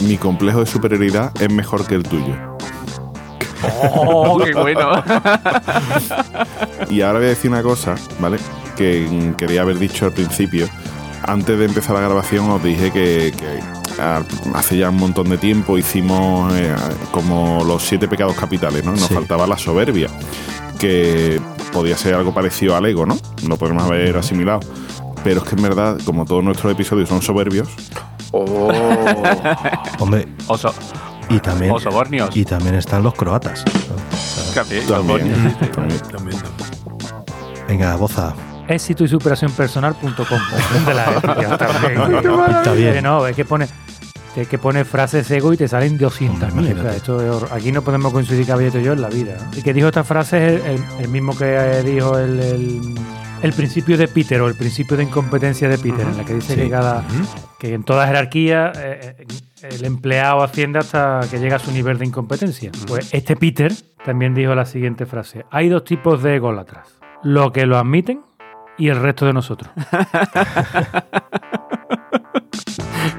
[0.03, 2.56] Mi complejo de superioridad es mejor que el tuyo.
[3.81, 4.91] ¡Oh, qué bueno!
[6.89, 8.37] Y ahora voy a decir una cosa, ¿vale?
[8.75, 10.67] Que quería haber dicho al principio.
[11.23, 13.59] Antes de empezar la grabación os dije que, que,
[14.53, 16.73] hace ya un montón de tiempo hicimos eh,
[17.11, 18.91] como los siete pecados capitales, ¿no?
[18.91, 19.13] Nos Sí.
[19.13, 20.07] faltaba la soberbia,
[20.79, 21.41] que
[21.73, 23.17] podía ser algo parecido al ego, ¿no?
[23.47, 24.59] Lo podemos haber asimilado.
[25.23, 27.67] Pero es que en verdad, como todos nuestros episodios son soberbios,
[28.31, 28.69] Oh,
[29.99, 30.73] Hombre, Oso,
[31.29, 31.73] y también,
[32.33, 33.63] y también están los croatas.
[33.65, 33.95] ¿no?
[33.95, 35.71] O sea, También, también, osobornios.
[35.71, 36.01] también.
[36.11, 36.39] También.
[37.67, 38.33] venga, Boza.
[38.67, 40.05] éxito y superación personal.com.
[40.85, 42.01] de la ética también.
[42.01, 43.03] Está Que bien.
[43.03, 43.67] no, es que pone
[44.35, 46.77] es que pone frases ego y te salen 200 mil.
[47.51, 49.35] Aquí no podemos coincidir Caballito y yo en la vida.
[49.51, 49.57] ¿no?
[49.57, 52.95] Y que dijo esta frase es el, el- el mismo que dijo el, el-
[53.41, 56.55] el principio de Peter o el principio de incompetencia de Peter, en la que dice
[56.55, 56.61] Sí.
[56.61, 57.03] que cada
[57.59, 59.25] que en toda jerarquía eh, eh,
[59.71, 62.71] el empleado asciende hasta que llega a su nivel de incompetencia.
[62.87, 63.73] Pues este Peter
[64.05, 66.87] también dijo la siguiente frase: hay dos tipos de ególatras,
[67.23, 68.21] los que lo admiten
[68.77, 69.69] y el resto de nosotros.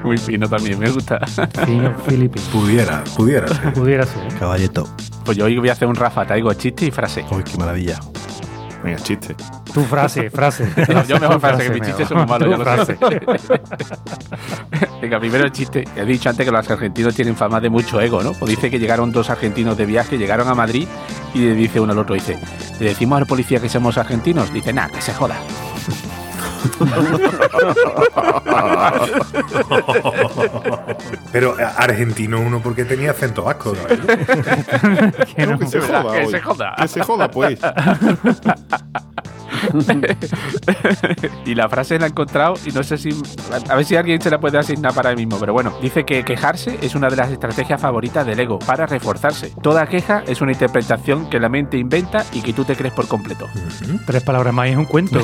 [0.03, 1.19] Muy fino también, me gusta.
[1.65, 2.39] Fino, Filipe.
[2.51, 3.73] Pudiera, pudiera ser.
[3.73, 4.33] Pudiera ser.
[4.39, 4.87] Caballeto.
[5.25, 7.25] Pues yo hoy voy a hacer un Rafa, traigo chiste y frase.
[7.31, 7.99] Uy, qué maravilla.
[8.83, 9.35] Venga, chiste.
[9.73, 10.67] Tu frase, frase.
[11.07, 12.97] Yo mejor frase, que mis chistes son malos, Tu ya lo frase.
[12.97, 13.61] sé.
[15.01, 15.85] Venga, primero el chiste.
[15.95, 18.33] He dicho antes que los argentinos tienen fama de mucho ego, ¿no?
[18.33, 20.87] Pues dice que llegaron dos argentinos de viaje, llegaron a Madrid
[21.33, 22.37] y le dice uno al otro, dice,
[22.79, 24.51] ¿le decimos al policía que somos argentinos?
[24.53, 25.35] Dice, nah, que se joda.
[31.31, 33.73] Pero eh, argentino uno porque tenía acento vasco.
[33.73, 33.81] ¿no?
[35.35, 35.59] Que no.
[35.59, 36.75] Que se joda, que se joda.
[36.77, 37.59] Que se joda, pues.
[41.45, 43.09] y la frase la he encontrado y no sé si.
[43.69, 45.37] A ver si alguien se la puede asignar para él mismo.
[45.39, 49.53] Pero bueno, dice que quejarse es una de las estrategias favoritas del ego para reforzarse.
[49.61, 53.07] Toda queja es una interpretación que la mente inventa y que tú te crees por
[53.07, 53.47] completo.
[54.05, 55.19] Tres palabras más y es un cuento.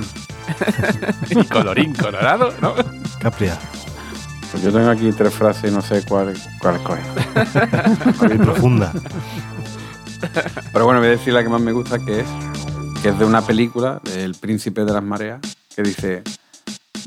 [1.30, 2.74] Y colorín colorado, ¿no?
[3.20, 3.58] Capria.
[4.50, 8.38] pues yo tengo aquí tres frases y no sé cuál, cuál escoger.
[8.38, 8.92] Profunda.
[10.72, 12.26] Pero bueno, voy a decir la que más me gusta, que es,
[13.02, 15.40] que es de una película, El Príncipe de las Mareas,
[15.74, 16.22] que dice,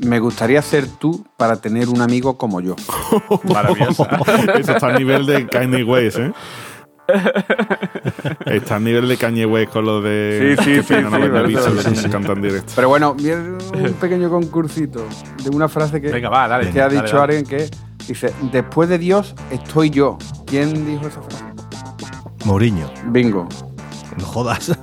[0.04, 2.76] me gustaría ser tú para tener un amigo como yo.
[3.44, 4.08] Maravillosa.
[4.58, 6.32] Eso está a nivel de Kanye West, ¿eh?
[8.46, 10.98] Está a nivel de Kanye West con lo de Sí, sí, que sí, a
[11.46, 12.08] sí, eso, que sí, sí.
[12.08, 12.72] cantan directo.
[12.74, 15.04] Pero bueno, viene un pequeño concursito
[15.42, 16.70] de una frase que, Venga, va, dale.
[16.70, 17.36] que ha dale, dicho dale.
[17.38, 17.70] alguien que
[18.06, 20.18] dice, después de Dios estoy yo.
[20.46, 21.44] ¿Quién dijo esa frase?
[22.44, 22.90] Mourinho.
[23.06, 23.48] Bingo.
[24.18, 24.72] No jodas.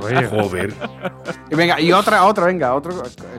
[0.00, 0.74] Bueno, Joder.
[1.50, 2.92] Y venga, y otra, otra, venga, otro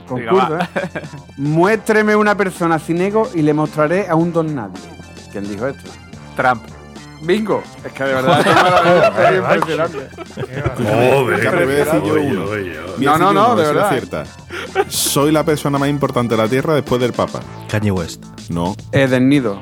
[0.06, 0.48] concurso.
[0.48, 1.00] Venga, ¿eh?
[1.36, 4.80] Muéstreme una persona sin ego y le mostraré a un don nadie.
[5.32, 5.90] ¿Quién dijo esto?
[6.36, 6.62] Trump.
[7.22, 7.62] Bingo.
[7.84, 8.40] Es que de verdad
[9.30, 10.08] es impresionante.
[10.76, 11.94] Joder.
[12.98, 14.26] No, no, no, de verdad.
[14.88, 17.40] Soy la persona más importante de la Tierra después del Papa.
[17.68, 18.24] Kanye West.
[18.48, 18.76] No.
[18.92, 19.58] Eden Nido.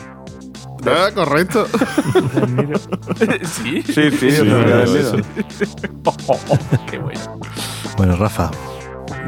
[0.87, 1.67] Ah, correcto.
[3.43, 3.83] sí.
[3.83, 5.17] Sí, sí, Sí, Eden eso.
[5.17, 5.27] Nido.
[6.91, 7.41] Qué bueno.
[7.97, 8.51] Bueno, Rafa.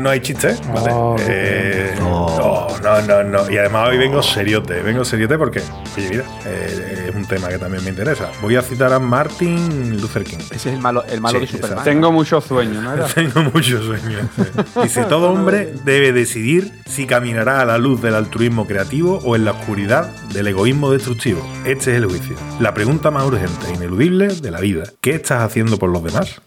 [0.01, 0.91] No hay chiste, ¿vale?
[0.93, 2.69] Oh, Eh, Oh.
[2.83, 3.51] no, no, no, no.
[3.51, 4.81] Y además hoy vengo seriote.
[4.83, 5.61] Vengo seriote porque,
[5.97, 8.31] oye, mira, eh, es un tema que también me interesa.
[8.41, 10.39] Voy a citar a Martin Luther King.
[10.51, 11.85] Ese es el malo, el malo Sí, de Superman.
[11.85, 13.07] Tengo muchos sueños, ¿no era?
[13.15, 14.23] Tengo muchos sueños.
[14.37, 14.43] sí.
[14.83, 19.45] Dice, todo hombre debe decidir si caminará a la luz del altruismo creativo o en
[19.45, 21.47] la oscuridad del egoísmo destructivo.
[21.67, 22.37] Este es el juicio.
[22.59, 24.85] La pregunta más urgente e ineludible de la vida.
[25.01, 26.41] ¿Qué estás haciendo por los demás?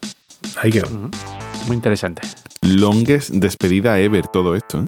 [0.62, 0.88] Ahí quedó.
[1.68, 2.24] Muy interesante.
[2.64, 4.80] Longest despedida ever, todo esto.
[4.82, 4.86] ¿eh?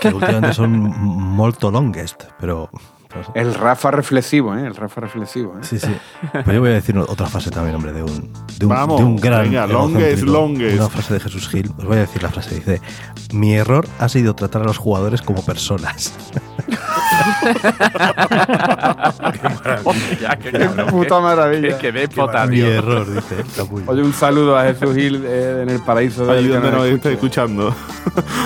[0.00, 2.68] Que últimamente son molto longest, pero.
[3.08, 4.66] pero- El Rafa reflexivo, ¿eh?
[4.66, 5.60] El Rafa reflexivo, ¿eh?
[5.62, 5.90] Sí, sí.
[6.32, 9.04] Pues yo voy a decir otra frase también, hombre, de un, de un, Vamos, de
[9.06, 9.44] un gran.
[9.44, 10.76] venga, longest, longest.
[10.78, 11.70] Una frase de Jesús Gil.
[11.78, 12.56] Os voy a decir la frase.
[12.56, 12.82] Dice:
[13.32, 16.12] Mi error ha sido tratar a los jugadores como personas.
[20.42, 20.86] qué Qué cabrón.
[20.86, 21.78] puta maravilla.
[21.78, 22.08] Que, que
[22.46, 22.66] Mi tío.
[22.66, 23.40] error, dice.
[23.40, 23.62] Está.
[23.86, 27.12] Oye, un saludo a Jesús Gil eh, en el paraíso de Ahí donde nos esté
[27.12, 27.74] escuchando.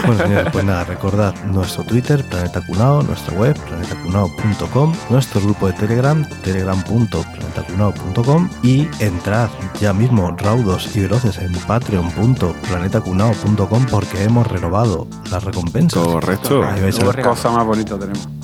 [0.07, 5.73] Bueno, señores, pues nada, recordad nuestro Twitter, Planeta Cunao, nuestra web, planetacunao.com, nuestro grupo de
[5.75, 9.49] Telegram, telegram.planetacunao.com y entrad
[9.81, 16.03] ya mismo raudos y veloces en patreon.planetacunao.com porque hemos renovado las recompensas.
[16.03, 16.61] Correcto.
[16.61, 18.42] Ver Cosa más bonita tenemos.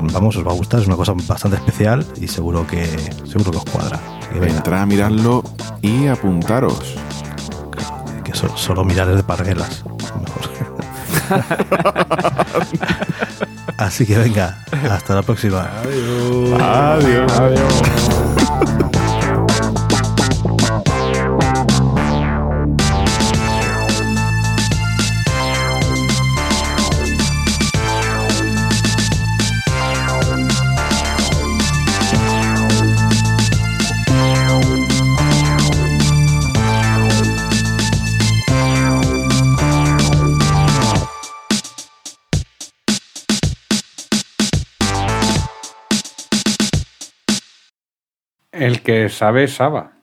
[0.00, 2.84] Vamos, os va a gustar, es una cosa bastante especial y seguro que
[3.26, 4.00] seguro que os cuadra.
[4.32, 5.42] Que venga, Entrad a mirarlo
[5.82, 6.94] y apuntaros.
[8.24, 9.84] que so- solo mirar es de parguelas.
[10.20, 10.56] Mejor.
[13.78, 14.58] Así que venga,
[14.90, 15.68] hasta la próxima.
[16.60, 17.32] Adiós.
[48.66, 49.95] El que sabe, sabe.